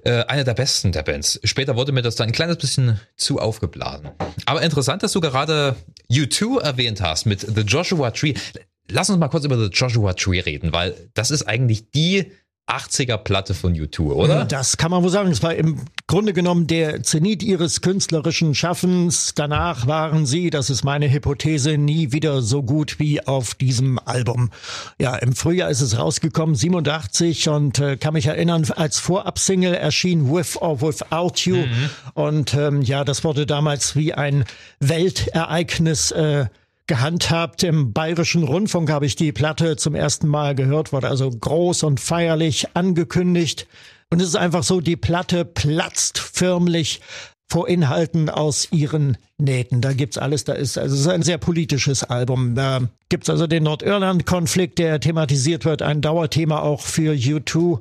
äh, 0.03 0.25
eine 0.25 0.45
der 0.45 0.55
besten 0.55 0.93
der 0.93 1.03
Bands. 1.03 1.39
Später 1.45 1.77
wurde 1.77 1.93
mir 1.93 2.01
das 2.01 2.17
dann 2.17 2.29
ein 2.29 2.33
kleines 2.33 2.57
bisschen 2.57 2.99
zu 3.17 3.39
aufgeblasen. 3.39 4.09
Aber 4.47 4.63
interessant, 4.63 5.03
dass 5.03 5.13
du 5.13 5.21
gerade 5.21 5.77
U2 6.11 6.63
erwähnt 6.63 7.03
hast 7.03 7.27
mit 7.27 7.41
The 7.43 7.61
Joshua 7.61 8.13
Tree. 8.13 8.33
Lass 8.91 9.11
uns 9.11 9.19
mal 9.19 9.29
kurz 9.29 9.45
über 9.45 9.59
The 9.59 9.71
Joshua 9.71 10.15
Tree 10.15 10.41
reden, 10.41 10.73
weil 10.73 10.95
das 11.13 11.31
ist 11.31 11.43
eigentlich 11.43 11.91
die 11.91 12.33
80er 12.69 13.17
Platte 13.17 13.55
von 13.55 13.75
U2, 13.75 14.01
oder? 14.13 14.45
Das 14.45 14.77
kann 14.77 14.91
man 14.91 15.03
wohl 15.03 15.11
sagen. 15.11 15.31
Es 15.31 15.43
war 15.43 15.55
im 15.55 15.81
Grunde 16.07 16.35
genommen 16.35 16.67
der 16.67 17.03
Zenit 17.03 17.43
ihres 17.43 17.81
künstlerischen 17.81 18.55
Schaffens. 18.55 19.33
Danach 19.35 19.87
waren 19.87 20.27
sie, 20.27 20.51
das 20.51 20.69
ist 20.69 20.85
meine 20.85 21.11
Hypothese, 21.11 21.79
nie 21.79 22.13
wieder 22.13 22.43
so 22.43 22.63
gut 22.63 22.99
wie 22.99 23.27
auf 23.27 23.55
diesem 23.55 23.99
Album. 23.99 24.51
Ja, 24.99 25.17
im 25.17 25.35
Frühjahr 25.35 25.71
ist 25.71 25.81
es 25.81 25.99
rausgekommen, 25.99 26.55
87 26.55 27.49
und 27.49 27.79
äh, 27.79 27.97
kann 27.97 28.13
mich 28.13 28.27
erinnern, 28.27 28.67
als 28.77 28.99
Vorabsingle 28.99 29.75
erschien 29.75 30.31
With 30.31 30.57
or 30.61 30.83
Without 30.83 31.41
You 31.45 31.57
mhm. 31.57 31.91
und 32.15 32.55
ähm, 32.55 32.83
ja, 32.83 33.05
das 33.05 33.25
wurde 33.25 33.47
damals 33.47 33.97
wie 33.97 34.13
ein 34.13 34.45
Weltereignis 34.81 36.11
äh, 36.11 36.47
gehandhabt. 36.89 37.63
Im 37.63 37.93
Bayerischen 37.93 38.43
Rundfunk 38.43 38.91
habe 38.91 39.07
ich 39.07 39.15
die 39.15 39.33
Platte 39.33 39.77
zum 39.77 39.95
ersten 39.95 40.27
Mal 40.27 40.55
gehört, 40.55 40.93
wurde 40.93 41.09
also 41.09 41.31
groß 41.31 41.85
und 41.85 42.01
feierlich 42.01 42.75
angekündigt. 42.75 43.69
Und 44.11 44.21
es 44.21 44.29
ist 44.29 44.37
einfach 44.37 44.65
so, 44.65 44.81
die 44.81 44.97
Platte 44.97 45.45
platzt 45.45 46.19
förmlich 46.19 47.01
vor 47.49 47.69
Inhalten 47.69 48.29
aus 48.29 48.69
ihren 48.73 49.17
Nähten. 49.41 49.81
Da 49.81 49.93
gibt's 49.93 50.19
alles. 50.19 50.43
Da 50.45 50.55
ist 50.55 50.77
also 50.77 50.95
es 50.97 51.03
ist 51.03 51.07
ein 51.07 51.23
sehr 51.23 51.39
politisches 51.39 52.03
Album. 52.03 52.57
Da 52.57 52.81
gibt's 53.09 53.31
also 53.31 53.47
den 53.47 53.63
Nordirland-Konflikt, 53.63 54.79
der 54.79 54.99
thematisiert 54.99 55.65
wird, 55.65 55.81
ein 55.81 56.01
Dauerthema 56.01 56.61
auch 56.61 56.81
für 56.83 57.13
U2. 57.13 57.81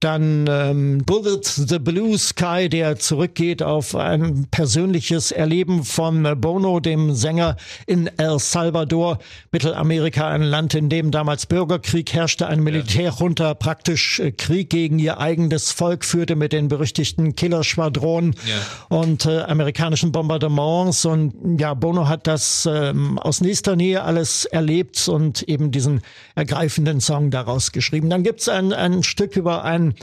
Dann 0.00 0.46
ähm, 0.50 0.98
Bullets 1.04 1.56
the 1.56 1.78
Blue 1.78 2.18
Sky, 2.18 2.68
der 2.68 2.98
zurückgeht 2.98 3.62
auf 3.62 3.94
ein 3.94 4.46
persönliches 4.50 5.30
Erleben 5.30 5.84
von 5.84 6.40
Bono, 6.40 6.80
dem 6.80 7.14
Sänger 7.14 7.56
in 7.86 8.10
El 8.18 8.38
Salvador, 8.38 9.18
Mittelamerika, 9.52 10.28
ein 10.28 10.42
Land, 10.42 10.74
in 10.74 10.88
dem 10.88 11.10
damals 11.10 11.46
Bürgerkrieg 11.46 12.12
herrschte, 12.12 12.48
ein 12.48 12.62
Militärjunta 12.62 13.54
praktisch 13.54 14.20
äh, 14.20 14.32
Krieg 14.32 14.70
gegen 14.70 14.98
ihr 14.98 15.18
eigenes 15.18 15.70
Volk 15.70 16.04
führte 16.04 16.34
mit 16.34 16.52
den 16.52 16.68
berüchtigten 16.68 17.34
Killerschwadronen 17.34 18.34
ja. 18.46 18.96
und 18.96 19.26
äh, 19.26 19.40
amerikanischen 19.42 20.10
Bombardements 20.12 20.93
Songs 20.94 21.04
und 21.04 21.60
ja, 21.60 21.74
Bono 21.74 22.08
hat 22.08 22.26
das 22.26 22.68
ähm, 22.70 23.18
aus 23.18 23.40
nächster 23.40 23.76
Nähe 23.76 24.02
alles 24.02 24.44
erlebt 24.44 25.08
und 25.08 25.42
eben 25.42 25.70
diesen 25.70 26.00
ergreifenden 26.34 27.00
Song 27.00 27.30
daraus 27.30 27.72
geschrieben. 27.72 28.10
Dann 28.10 28.22
gibt's 28.22 28.48
ein, 28.48 28.72
ein 28.72 29.02
Stück 29.02 29.36
über 29.36 29.64
einen 29.64 29.94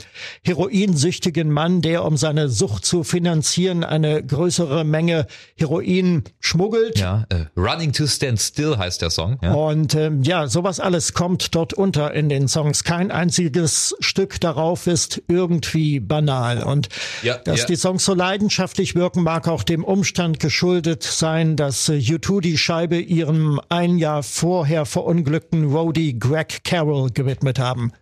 heroinsüchtigen 0.44 1.50
Mann, 1.50 1.82
der 1.82 2.04
um 2.04 2.16
seine 2.16 2.48
Sucht 2.48 2.84
zu 2.84 3.04
finanzieren 3.04 3.84
eine 3.84 4.24
größere 4.24 4.84
Menge 4.84 5.26
Heroin 5.56 6.24
schmuggelt. 6.40 6.98
Ja, 6.98 7.26
uh, 7.32 7.60
Running 7.60 7.92
to 7.92 8.06
Stand 8.06 8.40
Still 8.40 8.76
heißt 8.78 9.02
der 9.02 9.10
Song. 9.10 9.38
Ja. 9.42 9.54
Und 9.54 9.94
ähm, 9.94 10.22
ja, 10.22 10.46
sowas 10.46 10.80
alles 10.80 11.14
kommt 11.14 11.54
dort 11.54 11.74
unter 11.74 12.14
in 12.14 12.28
den 12.28 12.48
Songs. 12.48 12.84
Kein 12.84 13.10
einziges 13.10 13.94
Stück 14.00 14.40
darauf 14.40 14.86
ist 14.86 15.22
irgendwie 15.28 16.00
banal. 16.00 16.62
Und 16.62 16.88
ja, 17.22 17.38
dass 17.38 17.60
ja. 17.60 17.66
die 17.66 17.76
Songs 17.76 18.04
so 18.04 18.14
leidenschaftlich 18.14 18.94
wirken, 18.94 19.22
mag 19.22 19.48
auch 19.48 19.62
dem 19.62 19.84
Umstand 19.84 20.40
geschuldet 20.40 20.81
geschuldet 20.82 21.04
sein, 21.04 21.56
dass 21.56 21.88
U2 21.88 22.40
die 22.40 22.58
Scheibe 22.58 22.98
ihrem 22.98 23.60
ein 23.68 23.98
Jahr 23.98 24.24
vorher 24.24 24.84
verunglückten 24.84 25.72
Roadie 25.72 26.18
Greg 26.18 26.64
Carroll 26.64 27.10
gewidmet 27.10 27.60
haben. 27.60 27.92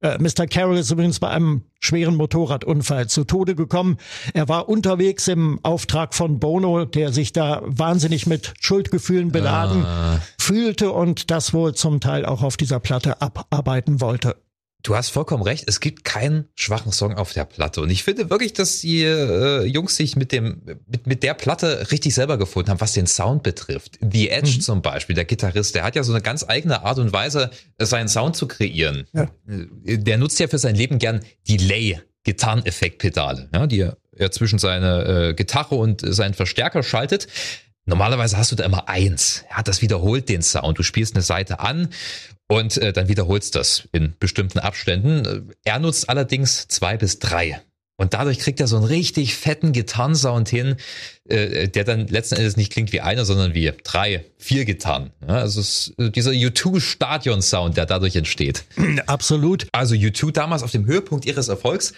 Äh, 0.00 0.16
Mr. 0.18 0.46
Carroll 0.46 0.78
ist 0.78 0.90
übrigens 0.90 1.20
bei 1.20 1.28
einem 1.28 1.62
schweren 1.78 2.16
Motorradunfall 2.16 3.08
zu 3.08 3.24
Tode 3.24 3.54
gekommen. 3.54 3.98
Er 4.32 4.48
war 4.48 4.70
unterwegs 4.70 5.28
im 5.28 5.60
Auftrag 5.62 6.14
von 6.14 6.40
Bono, 6.40 6.86
der 6.86 7.12
sich 7.12 7.32
da 7.32 7.60
wahnsinnig 7.66 8.26
mit 8.26 8.54
Schuldgefühlen 8.60 9.30
beladen 9.30 9.84
ah. 9.84 10.18
fühlte 10.38 10.90
und 10.90 11.30
das 11.30 11.52
wohl 11.52 11.74
zum 11.74 12.00
Teil 12.00 12.24
auch 12.24 12.42
auf 12.42 12.56
dieser 12.56 12.80
Platte 12.80 13.20
abarbeiten 13.20 14.00
wollte. 14.00 14.36
Du 14.82 14.96
hast 14.96 15.10
vollkommen 15.10 15.42
recht, 15.42 15.64
es 15.66 15.80
gibt 15.80 16.04
keinen 16.04 16.48
schwachen 16.54 16.92
Song 16.92 17.14
auf 17.14 17.32
der 17.32 17.44
Platte. 17.44 17.80
Und 17.80 17.90
ich 17.90 18.02
finde 18.02 18.30
wirklich, 18.30 18.52
dass 18.52 18.80
die 18.80 19.02
äh, 19.02 19.64
Jungs 19.64 19.96
sich 19.96 20.16
mit 20.16 20.32
dem, 20.32 20.62
mit, 20.86 21.06
mit 21.06 21.22
der 21.22 21.34
Platte 21.34 21.90
richtig 21.90 22.14
selber 22.14 22.36
gefunden 22.36 22.70
haben, 22.70 22.80
was 22.80 22.92
den 22.92 23.06
Sound 23.06 23.42
betrifft. 23.42 23.98
The 24.00 24.30
Edge 24.30 24.56
mhm. 24.56 24.60
zum 24.60 24.82
Beispiel, 24.82 25.14
der 25.14 25.24
Gitarrist, 25.24 25.74
der 25.74 25.84
hat 25.84 25.94
ja 25.94 26.02
so 26.02 26.12
eine 26.12 26.22
ganz 26.22 26.44
eigene 26.48 26.84
Art 26.84 26.98
und 26.98 27.12
Weise, 27.12 27.50
seinen 27.78 28.08
Sound 28.08 28.36
zu 28.36 28.48
kreieren. 28.48 29.06
Ja. 29.12 29.30
Der 29.46 30.18
nutzt 30.18 30.40
ja 30.40 30.48
für 30.48 30.58
sein 30.58 30.74
Leben 30.74 30.98
gern 30.98 31.20
Delay. 31.48 32.00
Gitarreneffektpedale, 32.24 33.48
ja, 33.52 33.66
die 33.66 33.80
er 33.80 33.96
er 34.16 34.30
zwischen 34.30 34.58
seine 34.58 35.04
äh, 35.30 35.34
Gitarre 35.34 35.74
und 35.74 36.02
seinen 36.04 36.34
Verstärker 36.34 36.82
schaltet. 36.82 37.28
Normalerweise 37.84 38.36
hast 38.36 38.52
du 38.52 38.56
da 38.56 38.64
immer 38.64 38.88
eins. 38.88 39.44
Ja, 39.50 39.62
das 39.62 39.82
wiederholt 39.82 40.28
den 40.28 40.42
Sound. 40.42 40.78
Du 40.78 40.82
spielst 40.82 41.14
eine 41.14 41.22
Seite 41.22 41.60
an 41.60 41.88
und 42.48 42.76
äh, 42.76 42.92
dann 42.92 43.08
wiederholst 43.08 43.54
das 43.54 43.88
in 43.92 44.14
bestimmten 44.20 44.60
Abständen. 44.60 45.52
Er 45.64 45.78
nutzt 45.78 46.08
allerdings 46.08 46.68
zwei 46.68 46.96
bis 46.96 47.18
drei. 47.18 47.60
Und 47.96 48.14
dadurch 48.14 48.38
kriegt 48.38 48.58
er 48.58 48.66
so 48.66 48.76
einen 48.76 48.86
richtig 48.86 49.36
fetten 49.36 49.72
Gitarrensound 49.72 50.48
hin, 50.48 50.76
äh, 51.28 51.68
der 51.68 51.84
dann 51.84 52.08
letzten 52.08 52.36
Endes 52.36 52.56
nicht 52.56 52.72
klingt 52.72 52.92
wie 52.92 53.00
einer, 53.00 53.24
sondern 53.24 53.54
wie 53.54 53.70
drei, 53.84 54.24
vier 54.38 54.64
Gitarren. 54.64 55.10
Ja, 55.26 55.36
also 55.36 55.60
äh, 55.98 56.10
dieser 56.10 56.32
U2-Stadion-Sound, 56.32 57.76
der 57.76 57.86
dadurch 57.86 58.16
entsteht. 58.16 58.64
Absolut. 59.06 59.66
Also 59.72 59.94
U2 59.94 60.32
damals 60.32 60.62
auf 60.62 60.72
dem 60.72 60.86
Höhepunkt 60.86 61.26
ihres 61.26 61.48
Erfolgs. 61.48 61.92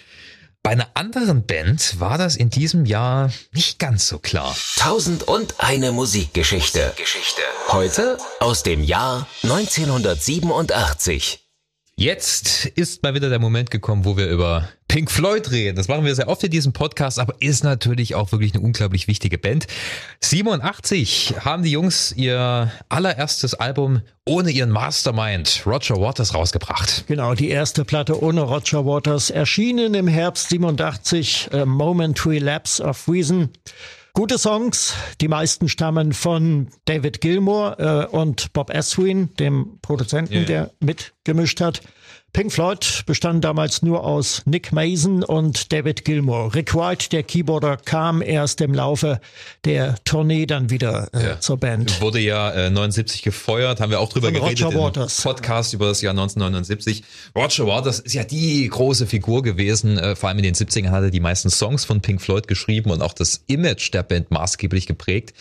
Bei 0.65 0.71
einer 0.71 0.89
anderen 0.95 1.45
Band 1.45 1.99
war 1.99 2.17
das 2.17 2.35
in 2.35 2.49
diesem 2.49 2.87
Jahr 2.87 3.31
nicht 3.51 3.77
ganz 3.77 4.07
so 4.07 4.17
klar. 4.17 4.57
Tausend 4.77 5.27
und 5.27 5.59
eine 5.59 5.91
Musikgeschichte. 5.91 6.91
Geschichte. 6.97 7.43
Heute 7.67 8.17
aus 8.39 8.63
dem 8.63 8.83
Jahr 8.83 9.27
1987. 9.43 11.44
Jetzt 11.97 12.65
ist 12.65 13.03
mal 13.03 13.13
wieder 13.13 13.29
der 13.29 13.39
Moment 13.39 13.71
gekommen, 13.71 14.03
wo 14.03 14.17
wir 14.17 14.27
über 14.27 14.67
Pink 14.89 15.09
Floyd 15.09 15.49
reden. 15.51 15.77
Das 15.77 15.87
machen 15.87 16.03
wir 16.03 16.13
sehr 16.13 16.27
oft 16.27 16.43
in 16.43 16.51
diesem 16.51 16.73
Podcast, 16.73 17.19
aber 17.19 17.35
ist 17.39 17.63
natürlich 17.63 18.15
auch 18.15 18.33
wirklich 18.33 18.53
eine 18.53 18.65
unglaublich 18.65 19.07
wichtige 19.07 19.37
Band. 19.37 19.65
87 20.19 21.35
haben 21.39 21.63
die 21.63 21.71
Jungs 21.71 22.11
ihr 22.11 22.69
allererstes 22.89 23.53
Album 23.53 24.01
ohne 24.25 24.51
ihren 24.51 24.71
Mastermind 24.71 25.63
Roger 25.65 25.95
Waters 25.95 26.33
rausgebracht. 26.33 27.05
Genau, 27.07 27.33
die 27.33 27.47
erste 27.47 27.85
Platte 27.85 28.21
ohne 28.21 28.41
Roger 28.41 28.85
Waters 28.85 29.29
erschienen 29.29 29.93
im 29.93 30.09
Herbst 30.09 30.49
87, 30.49 31.51
A 31.53 31.65
Momentary 31.65 32.39
Lapse 32.39 32.83
of 32.83 33.07
Reason. 33.07 33.51
Gute 34.15 34.37
Songs, 34.37 34.93
die 35.19 35.27
meisten 35.27 35.67
stammen 35.67 36.13
von 36.13 36.69
David 36.85 37.19
Gilmour 37.19 37.75
äh, 37.79 38.05
und 38.15 38.53
Bob 38.53 38.73
Aswin, 38.73 39.35
dem 39.35 39.79
Produzenten, 39.81 40.33
yeah. 40.35 40.45
der 40.45 40.71
mitgemischt 40.79 41.59
hat. 41.59 41.81
Pink 42.35 42.51
Floyd 42.51 43.03
bestand 43.05 43.45
damals 43.45 43.81
nur 43.81 44.03
aus 44.03 44.41
Nick 44.43 44.73
Mason 44.73 45.23
und 45.23 45.71
David 45.71 46.03
Gilmour. 46.03 46.53
Rick 46.53 46.75
White, 46.75 47.07
der 47.09 47.23
Keyboarder, 47.23 47.77
kam 47.77 48.21
erst 48.21 48.59
im 48.59 48.73
Laufe 48.73 49.21
der 49.63 49.95
Tournee 50.03 50.45
dann 50.45 50.69
wieder 50.69 51.07
äh, 51.13 51.27
ja. 51.27 51.39
zur 51.39 51.55
Band. 51.55 52.01
Wurde 52.01 52.19
ja 52.19 52.51
äh, 52.51 52.69
79 52.69 53.21
gefeuert, 53.21 53.79
haben 53.79 53.89
wir 53.89 54.01
auch 54.01 54.09
drüber 54.09 54.33
Von 54.33 54.33
geredet 54.33 54.65
Roger 54.65 54.77
Waters. 54.77 55.21
Podcast 55.21 55.73
über 55.73 55.87
das 55.87 56.01
Jahr 56.01 56.11
1979. 56.11 57.05
Roger 57.37 57.67
Waters 57.67 57.99
ist 57.99 58.11
ja 58.11 58.25
die 58.25 58.67
große 58.67 59.07
Figur 59.07 59.41
gewesen, 59.41 59.97
äh, 59.97 60.17
vor 60.17 60.27
allem 60.27 60.39
in 60.39 60.43
den 60.43 60.55
70ern 60.55 60.89
hat 60.89 61.03
er 61.03 61.11
die 61.11 61.21
meisten 61.21 61.49
Songs 61.49 61.85
von 61.85 62.01
Pink 62.01 62.21
Floyd 62.21 62.49
geschrieben 62.49 62.91
und 62.91 63.01
auch 63.01 63.13
das 63.13 63.45
Image 63.47 63.93
der 63.93 64.03
Band 64.03 64.29
maßgeblich 64.31 64.87
geprägt. 64.87 65.33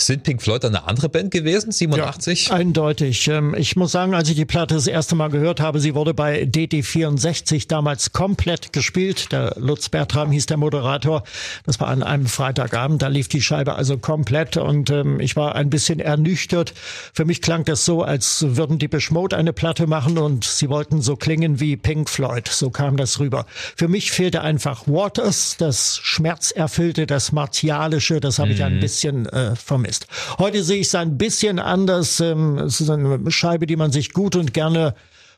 Sind 0.00 0.22
Pink 0.22 0.40
Floyd 0.40 0.64
eine 0.64 0.86
andere 0.86 1.08
Band 1.08 1.32
gewesen, 1.32 1.72
87? 1.72 2.46
Ja, 2.46 2.54
eindeutig. 2.54 3.26
Ähm, 3.26 3.56
ich 3.58 3.74
muss 3.74 3.90
sagen, 3.90 4.14
als 4.14 4.28
ich 4.28 4.36
die 4.36 4.44
Platte 4.44 4.76
das 4.76 4.86
erste 4.86 5.16
Mal 5.16 5.26
gehört 5.26 5.58
habe, 5.58 5.80
sie 5.80 5.96
wurde 5.96 6.14
bei 6.14 6.44
DT64 6.44 7.66
damals 7.66 8.12
komplett 8.12 8.72
gespielt. 8.72 9.32
Der 9.32 9.56
Lutz 9.58 9.88
Bertram 9.88 10.30
hieß 10.30 10.46
der 10.46 10.56
Moderator. 10.56 11.24
Das 11.66 11.80
war 11.80 11.88
an 11.88 12.04
einem 12.04 12.26
Freitagabend. 12.26 13.02
Da 13.02 13.08
lief 13.08 13.26
die 13.26 13.42
Scheibe 13.42 13.74
also 13.74 13.98
komplett 13.98 14.56
und 14.56 14.88
ähm, 14.90 15.18
ich 15.18 15.34
war 15.34 15.56
ein 15.56 15.68
bisschen 15.68 15.98
ernüchtert. 15.98 16.74
Für 17.12 17.24
mich 17.24 17.42
klang 17.42 17.64
das 17.64 17.84
so, 17.84 18.04
als 18.04 18.44
würden 18.50 18.78
die 18.78 18.86
Beschmode 18.86 19.36
eine 19.36 19.52
Platte 19.52 19.88
machen 19.88 20.16
und 20.16 20.44
sie 20.44 20.68
wollten 20.68 21.02
so 21.02 21.16
klingen 21.16 21.58
wie 21.58 21.76
Pink 21.76 22.08
Floyd. 22.08 22.46
So 22.46 22.70
kam 22.70 22.96
das 22.96 23.18
rüber. 23.18 23.46
Für 23.74 23.88
mich 23.88 24.12
fehlte 24.12 24.42
einfach 24.42 24.86
Waters, 24.86 25.56
das 25.58 25.98
Schmerzerfüllte, 26.00 27.08
das 27.08 27.32
Martialische. 27.32 28.20
Das 28.20 28.38
habe 28.38 28.50
mhm. 28.50 28.54
ich 28.54 28.62
ein 28.62 28.76
mhm. 28.76 28.80
bisschen 28.80 29.26
äh, 29.26 29.56
vermisst 29.56 29.87
ist. 29.88 30.06
Heute 30.38 30.62
sehe 30.62 30.80
ich 30.80 30.88
es 30.88 30.94
ein 30.94 31.18
bisschen 31.18 31.58
anders. 31.58 32.20
Ähm, 32.20 32.58
es 32.58 32.80
ist 32.80 32.90
eine 32.90 33.30
Scheibe, 33.30 33.66
die 33.66 33.76
man 33.76 33.90
sich 33.90 34.12
gut 34.12 34.36
und 34.36 34.54
gerne 34.54 34.94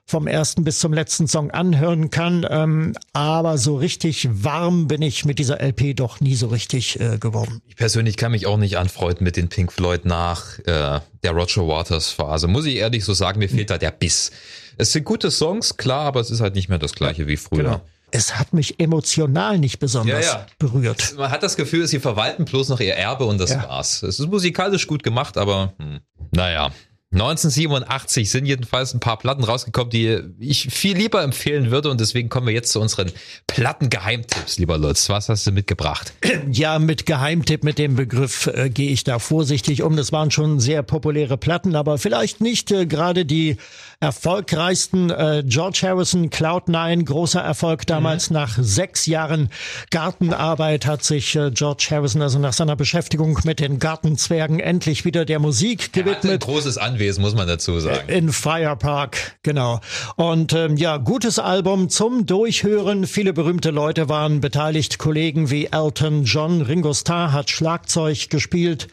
vom 0.06 0.26
ersten 0.26 0.64
bis 0.64 0.80
zum 0.80 0.92
letzten 0.92 1.28
Song 1.28 1.50
anhören 1.52 2.10
kann. 2.10 2.44
Ähm, 2.50 2.94
aber 3.12 3.58
so 3.58 3.76
richtig 3.76 4.28
warm 4.30 4.88
bin 4.88 5.02
ich 5.02 5.24
mit 5.24 5.38
dieser 5.38 5.60
LP 5.62 5.96
doch 5.96 6.20
nie 6.20 6.34
so 6.34 6.48
richtig 6.48 6.98
äh, 6.98 7.18
geworden. 7.18 7.62
Ich 7.68 7.76
persönlich 7.76 8.16
kann 8.16 8.32
mich 8.32 8.46
auch 8.46 8.56
nicht 8.56 8.76
anfreunden 8.76 9.24
mit 9.24 9.36
den 9.36 9.48
Pink 9.48 9.72
Floyd 9.72 10.04
nach 10.04 10.58
äh, 10.60 11.00
der 11.22 11.30
Roger 11.30 11.66
Waters 11.66 12.10
Phase. 12.10 12.48
Muss 12.48 12.66
ich 12.66 12.76
ehrlich 12.76 13.04
so 13.04 13.14
sagen, 13.14 13.38
mir 13.38 13.48
fehlt 13.48 13.70
da 13.70 13.78
der 13.78 13.92
Biss. 13.92 14.32
Es 14.76 14.92
sind 14.92 15.04
gute 15.04 15.30
Songs, 15.30 15.76
klar, 15.76 16.06
aber 16.06 16.20
es 16.20 16.30
ist 16.30 16.40
halt 16.40 16.54
nicht 16.54 16.68
mehr 16.68 16.78
das 16.78 16.94
gleiche 16.94 17.26
wie 17.28 17.36
früher. 17.36 17.62
Genau 17.62 17.80
es 18.12 18.38
hat 18.38 18.52
mich 18.52 18.80
emotional 18.80 19.58
nicht 19.58 19.78
besonders 19.78 20.24
ja, 20.24 20.32
ja. 20.32 20.46
berührt. 20.58 21.14
Man 21.16 21.30
hat 21.30 21.42
das 21.42 21.56
Gefühl, 21.56 21.86
sie 21.86 22.00
verwalten 22.00 22.44
bloß 22.44 22.68
noch 22.68 22.80
ihr 22.80 22.94
Erbe 22.94 23.24
und 23.24 23.38
das 23.38 23.50
ja. 23.50 23.68
war's. 23.68 24.02
Es 24.02 24.20
ist 24.20 24.28
musikalisch 24.28 24.86
gut 24.86 25.02
gemacht, 25.02 25.36
aber 25.36 25.72
hm, 25.78 26.00
naja. 26.30 26.70
1987 27.12 28.30
sind 28.30 28.46
jedenfalls 28.46 28.94
ein 28.94 29.00
paar 29.00 29.18
Platten 29.18 29.42
rausgekommen, 29.42 29.90
die 29.90 30.20
ich 30.38 30.68
viel 30.70 30.96
lieber 30.96 31.24
empfehlen 31.24 31.72
würde 31.72 31.90
und 31.90 32.00
deswegen 32.00 32.28
kommen 32.28 32.46
wir 32.46 32.54
jetzt 32.54 32.70
zu 32.70 32.80
unseren 32.80 33.10
Plattengeheimtipps, 33.48 34.58
lieber 34.58 34.78
Lutz. 34.78 35.08
Was 35.08 35.28
hast 35.28 35.44
du 35.44 35.50
mitgebracht? 35.50 36.12
Ja, 36.52 36.78
mit 36.78 37.06
Geheimtipp, 37.06 37.64
mit 37.64 37.78
dem 37.78 37.96
Begriff 37.96 38.46
äh, 38.46 38.70
gehe 38.70 38.90
ich 38.90 39.02
da 39.02 39.18
vorsichtig 39.18 39.82
um. 39.82 39.96
Das 39.96 40.12
waren 40.12 40.30
schon 40.30 40.60
sehr 40.60 40.84
populäre 40.84 41.36
Platten, 41.36 41.74
aber 41.74 41.98
vielleicht 41.98 42.40
nicht 42.40 42.70
äh, 42.70 42.86
gerade 42.86 43.26
die 43.26 43.56
erfolgreichsten. 44.00 45.10
Äh, 45.10 45.42
George 45.46 45.80
Harrison, 45.82 46.30
Cloud9, 46.30 47.04
großer 47.04 47.40
Erfolg 47.40 47.86
damals. 47.86 48.30
Mhm. 48.30 48.34
Nach 48.34 48.58
sechs 48.58 49.04
Jahren 49.04 49.50
Gartenarbeit 49.90 50.86
hat 50.86 51.04
sich 51.04 51.36
äh, 51.36 51.50
George 51.50 51.88
Harrison, 51.90 52.22
also 52.22 52.38
nach 52.38 52.54
seiner 52.54 52.76
Beschäftigung 52.76 53.38
mit 53.44 53.60
den 53.60 53.78
Gartenzwergen, 53.78 54.58
endlich 54.58 55.04
wieder 55.04 55.26
der 55.26 55.38
Musik 55.38 55.92
gewidmet. 55.92 56.24
Er 56.24 56.32
ein 56.32 56.38
großes 56.38 56.78
Anwesen, 56.78 57.20
muss 57.20 57.34
man 57.34 57.46
dazu 57.46 57.78
sagen. 57.78 58.08
In 58.08 58.32
Fire 58.32 58.76
Park, 58.76 59.36
genau. 59.42 59.80
Und 60.16 60.54
ähm, 60.54 60.78
ja, 60.78 60.96
gutes 60.96 61.38
Album 61.38 61.90
zum 61.90 62.24
Durchhören. 62.24 63.06
Viele 63.06 63.34
berühmte 63.34 63.70
Leute 63.70 64.08
waren 64.08 64.40
beteiligt. 64.40 64.98
Kollegen 64.98 65.50
wie 65.50 65.66
Elton 65.66 66.24
John, 66.24 66.62
Ringo 66.62 66.94
Starr 66.94 67.32
hat 67.32 67.50
Schlagzeug 67.50 68.30
gespielt 68.30 68.88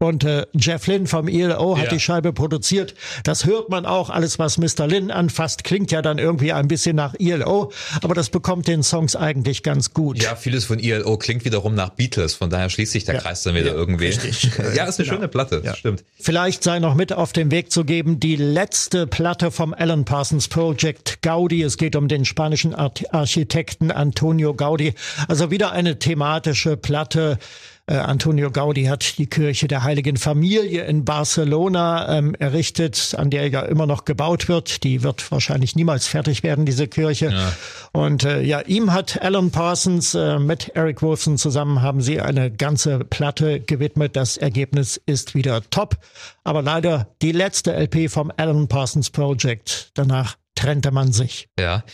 und 0.00 0.24
äh, 0.24 0.44
Jeff 0.52 0.86
Lynn 0.88 1.06
vom 1.06 1.28
ELO 1.28 1.78
hat 1.78 1.84
ja. 1.84 1.90
die 1.90 2.00
Scheibe 2.00 2.32
produziert. 2.32 2.94
Das 3.22 3.46
hört 3.46 3.70
man 3.70 3.86
auch. 3.86 4.10
Alles, 4.10 4.40
was 4.40 4.58
Mr. 4.58 4.88
Lynn 4.88 5.12
anfasst, 5.12 5.62
klingt 5.62 5.92
ja 5.92 6.02
dann 6.02 6.18
irgendwie 6.18 6.52
ein 6.52 6.66
bisschen 6.66 6.96
nach 6.96 7.14
ELO. 7.18 7.70
Aber 8.02 8.14
das 8.14 8.28
bekommt 8.28 8.66
den 8.66 8.82
Songs 8.82 9.14
eigentlich 9.14 9.62
ganz 9.62 9.94
gut. 9.94 10.20
Ja, 10.20 10.34
vieles 10.34 10.64
von 10.64 10.80
ELO 10.80 11.16
klingt 11.16 11.44
wiederum 11.44 11.74
nach 11.74 11.90
Beatles. 11.90 12.34
Von 12.34 12.50
daher 12.50 12.70
schließt 12.70 12.92
sich 12.92 13.04
der 13.04 13.14
ja. 13.14 13.20
Kreis 13.20 13.44
dann 13.44 13.54
wieder 13.54 13.68
ja, 13.68 13.74
irgendwie. 13.74 14.06
Richtig. 14.06 14.42
ja, 14.74 14.84
ist 14.84 14.98
eine 14.98 15.06
genau. 15.06 15.16
schöne 15.16 15.28
Platte. 15.28 15.62
Ja. 15.64 15.76
Stimmt. 15.76 16.04
Vielleicht 16.18 16.64
sei 16.64 16.80
noch 16.80 16.94
mit 16.94 17.12
auf 17.12 17.32
den 17.32 17.52
Weg 17.52 17.70
zu 17.70 17.84
geben, 17.84 18.18
die 18.18 18.36
letzte 18.36 19.06
Platte 19.06 19.52
vom 19.52 19.72
Alan 19.72 20.04
Parsons 20.04 20.48
Project 20.48 21.22
Gaudi. 21.22 21.62
Es 21.62 21.76
geht 21.76 21.94
um 21.94 22.08
den 22.08 22.24
spanischen 22.24 22.74
Architekten 22.74 23.92
Antonio 23.92 24.54
Gaudi. 24.54 24.94
Also 25.28 25.52
wieder 25.52 25.70
eine 25.70 26.00
thematische 26.00 26.76
Platte 26.76 27.38
äh, 27.86 27.96
Antonio 27.96 28.50
Gaudi 28.50 28.84
hat 28.84 29.18
die 29.18 29.26
Kirche 29.26 29.68
der 29.68 29.82
Heiligen 29.82 30.16
Familie 30.16 30.84
in 30.84 31.04
Barcelona 31.04 32.16
ähm, 32.16 32.34
errichtet, 32.36 33.14
an 33.18 33.28
der 33.28 33.48
ja 33.48 33.60
immer 33.60 33.86
noch 33.86 34.06
gebaut 34.06 34.48
wird. 34.48 34.84
Die 34.84 35.02
wird 35.02 35.30
wahrscheinlich 35.30 35.76
niemals 35.76 36.06
fertig 36.06 36.42
werden, 36.42 36.64
diese 36.64 36.88
Kirche. 36.88 37.26
Ja. 37.26 37.52
Und 37.92 38.24
äh, 38.24 38.40
ja, 38.40 38.60
ihm 38.60 38.92
hat 38.92 39.20
Alan 39.20 39.50
Parsons 39.50 40.14
äh, 40.14 40.38
mit 40.38 40.70
Eric 40.74 41.02
Wolfson 41.02 41.36
zusammen 41.36 41.82
haben 41.82 42.00
sie 42.00 42.22
eine 42.22 42.50
ganze 42.50 43.00
Platte 43.00 43.60
gewidmet. 43.60 44.16
Das 44.16 44.38
Ergebnis 44.38 44.98
ist 45.04 45.34
wieder 45.34 45.62
top. 45.68 45.98
Aber 46.42 46.62
leider 46.62 47.08
die 47.20 47.32
letzte 47.32 47.74
LP 47.74 48.10
vom 48.10 48.32
Alan 48.36 48.66
Parsons 48.66 49.10
Project. 49.10 49.90
Danach 49.94 50.36
trennte 50.54 50.90
man 50.90 51.12
sich. 51.12 51.48
Ja. 51.58 51.84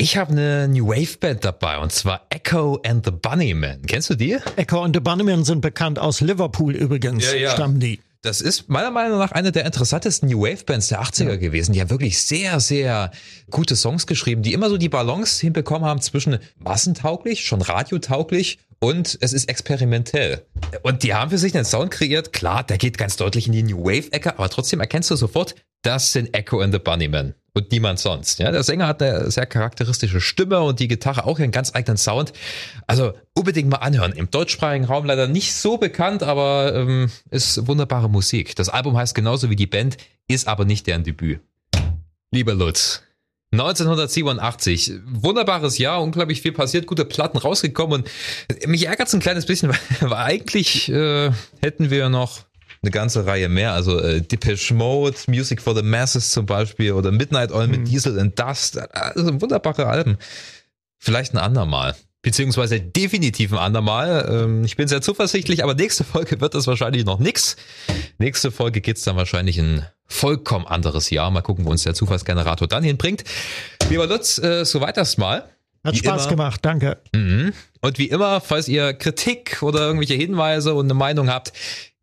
Ich 0.00 0.16
habe 0.16 0.32
eine 0.32 0.66
New 0.66 0.88
Wave 0.88 1.18
Band 1.18 1.44
dabei 1.44 1.76
und 1.76 1.92
zwar 1.92 2.24
Echo 2.30 2.80
and 2.86 3.04
the 3.04 3.10
Bunnymen. 3.10 3.82
Kennst 3.86 4.08
du 4.08 4.14
die? 4.14 4.38
Echo 4.56 4.80
and 4.80 4.96
the 4.96 5.00
Bunnymen 5.00 5.44
sind 5.44 5.60
bekannt 5.60 5.98
aus 5.98 6.22
Liverpool 6.22 6.74
übrigens. 6.74 7.26
Ja, 7.26 7.34
ja. 7.34 7.50
Stammen 7.50 7.80
die. 7.80 8.00
Das 8.22 8.40
ist 8.40 8.70
meiner 8.70 8.90
Meinung 8.90 9.18
nach 9.18 9.32
eine 9.32 9.52
der 9.52 9.66
interessantesten 9.66 10.30
New 10.30 10.40
Wave 10.40 10.64
Bands 10.64 10.88
der 10.88 11.02
80er 11.02 11.24
ja. 11.24 11.36
gewesen. 11.36 11.74
Die 11.74 11.82
haben 11.82 11.90
wirklich 11.90 12.18
sehr, 12.18 12.60
sehr 12.60 13.10
gute 13.50 13.76
Songs 13.76 14.06
geschrieben, 14.06 14.40
die 14.40 14.54
immer 14.54 14.70
so 14.70 14.78
die 14.78 14.88
Balance 14.88 15.38
hinbekommen 15.42 15.86
haben 15.86 16.00
zwischen 16.00 16.38
massentauglich, 16.56 17.44
schon 17.44 17.60
radiotauglich 17.60 18.58
und 18.78 19.18
es 19.20 19.34
ist 19.34 19.50
experimentell. 19.50 20.46
Und 20.82 21.02
die 21.02 21.12
haben 21.12 21.30
für 21.30 21.36
sich 21.36 21.54
einen 21.54 21.66
Sound 21.66 21.90
kreiert. 21.90 22.32
Klar, 22.32 22.64
der 22.64 22.78
geht 22.78 22.96
ganz 22.96 23.16
deutlich 23.16 23.48
in 23.48 23.52
die 23.52 23.64
New 23.64 23.84
Wave 23.84 24.10
Ecke, 24.12 24.38
aber 24.38 24.48
trotzdem 24.48 24.80
erkennst 24.80 25.10
du 25.10 25.16
sofort, 25.16 25.56
das 25.82 26.14
sind 26.14 26.34
Echo 26.34 26.60
and 26.60 26.72
the 26.72 26.78
Bunnymen 26.78 27.34
und 27.54 27.72
niemand 27.72 27.98
sonst. 27.98 28.38
Ja, 28.38 28.50
der 28.50 28.62
Sänger 28.62 28.86
hat 28.86 29.02
eine 29.02 29.30
sehr 29.30 29.46
charakteristische 29.46 30.20
Stimme 30.20 30.60
und 30.60 30.80
die 30.80 30.88
Gitarre 30.88 31.24
auch 31.24 31.38
einen 31.38 31.52
ganz 31.52 31.74
eigenen 31.74 31.96
Sound. 31.96 32.32
Also 32.86 33.12
unbedingt 33.34 33.68
mal 33.68 33.78
anhören. 33.78 34.12
Im 34.12 34.30
deutschsprachigen 34.30 34.84
Raum 34.84 35.04
leider 35.04 35.26
nicht 35.26 35.54
so 35.54 35.78
bekannt, 35.78 36.22
aber 36.22 36.74
ähm, 36.74 37.10
ist 37.30 37.66
wunderbare 37.66 38.08
Musik. 38.08 38.56
Das 38.56 38.68
Album 38.68 38.96
heißt 38.96 39.14
genauso 39.14 39.50
wie 39.50 39.56
die 39.56 39.66
Band, 39.66 39.96
ist 40.28 40.48
aber 40.48 40.64
nicht 40.64 40.86
deren 40.86 41.04
Debüt. 41.04 41.40
Lieber 42.32 42.54
Lutz, 42.54 43.02
1987. 43.52 44.92
Wunderbares 45.06 45.78
Jahr, 45.78 46.02
unglaublich 46.02 46.40
viel 46.40 46.52
passiert, 46.52 46.86
gute 46.86 47.04
Platten 47.04 47.38
rausgekommen 47.38 48.02
und 48.02 48.68
mich 48.68 48.86
ärgert 48.86 49.08
es 49.08 49.14
ein 49.14 49.20
kleines 49.20 49.46
bisschen, 49.46 49.70
weil, 50.00 50.10
weil 50.10 50.18
eigentlich 50.18 50.88
äh, 50.88 51.32
hätten 51.60 51.90
wir 51.90 52.08
noch 52.08 52.44
eine 52.82 52.90
ganze 52.90 53.26
Reihe 53.26 53.48
mehr. 53.48 53.72
Also 53.72 53.98
äh, 54.00 54.22
Depeche 54.22 54.74
Mode, 54.74 55.16
Music 55.26 55.60
for 55.60 55.74
the 55.74 55.82
Masses 55.82 56.30
zum 56.30 56.46
Beispiel 56.46 56.92
oder 56.92 57.10
Midnight 57.10 57.52
Oil 57.52 57.68
mit 57.68 57.80
mhm. 57.80 57.84
Diesel 57.84 58.18
and 58.18 58.38
Dust. 58.38 58.78
Also 58.78 59.40
wunderbare 59.40 59.86
Alben. 59.86 60.18
Vielleicht 60.98 61.34
ein 61.34 61.38
andermal. 61.38 61.94
Beziehungsweise 62.22 62.80
definitiv 62.80 63.52
ein 63.52 63.58
andermal. 63.58 64.28
Ähm, 64.30 64.64
ich 64.64 64.76
bin 64.76 64.88
sehr 64.88 65.00
zuversichtlich, 65.00 65.64
aber 65.64 65.74
nächste 65.74 66.04
Folge 66.04 66.40
wird 66.40 66.54
das 66.54 66.66
wahrscheinlich 66.66 67.04
noch 67.04 67.18
nix. 67.18 67.56
Nächste 68.18 68.50
Folge 68.50 68.82
geht's 68.82 69.02
dann 69.02 69.16
wahrscheinlich 69.16 69.56
in 69.56 69.82
vollkommen 70.06 70.66
anderes 70.66 71.08
Jahr. 71.08 71.30
Mal 71.30 71.40
gucken, 71.40 71.64
wo 71.64 71.70
uns 71.70 71.84
der 71.84 71.94
Zufallsgenerator 71.94 72.68
dann 72.68 72.84
hinbringt. 72.84 73.24
Lieber 73.88 74.06
Lutz, 74.06 74.38
äh, 74.38 74.64
soweit 74.64 74.98
erstmal. 74.98 75.48
Hat 75.84 75.94
wie 75.94 75.98
Spaß 75.98 76.22
immer. 76.22 76.30
gemacht, 76.30 76.60
danke. 76.62 76.98
Mhm. 77.14 77.52
Und 77.80 77.98
wie 77.98 78.10
immer, 78.10 78.40
falls 78.40 78.68
ihr 78.68 78.92
Kritik 78.92 79.62
oder 79.62 79.80
irgendwelche 79.80 80.14
Hinweise 80.14 80.74
und 80.74 80.86
eine 80.86 80.94
Meinung 80.94 81.30
habt, 81.30 81.52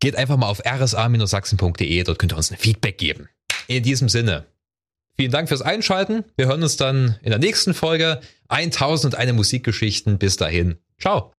geht 0.00 0.16
einfach 0.16 0.36
mal 0.36 0.48
auf 0.48 0.60
rsa-sachsen.de, 0.64 2.02
dort 2.02 2.18
könnt 2.18 2.32
ihr 2.32 2.36
uns 2.36 2.50
ein 2.50 2.58
Feedback 2.58 2.98
geben. 2.98 3.28
In 3.68 3.82
diesem 3.82 4.08
Sinne, 4.08 4.46
vielen 5.16 5.30
Dank 5.30 5.48
fürs 5.48 5.62
Einschalten. 5.62 6.24
Wir 6.36 6.46
hören 6.46 6.62
uns 6.62 6.76
dann 6.76 7.18
in 7.22 7.30
der 7.30 7.38
nächsten 7.38 7.74
Folge 7.74 8.20
1001 8.48 9.32
Musikgeschichten. 9.32 10.18
Bis 10.18 10.36
dahin, 10.36 10.78
ciao. 10.98 11.32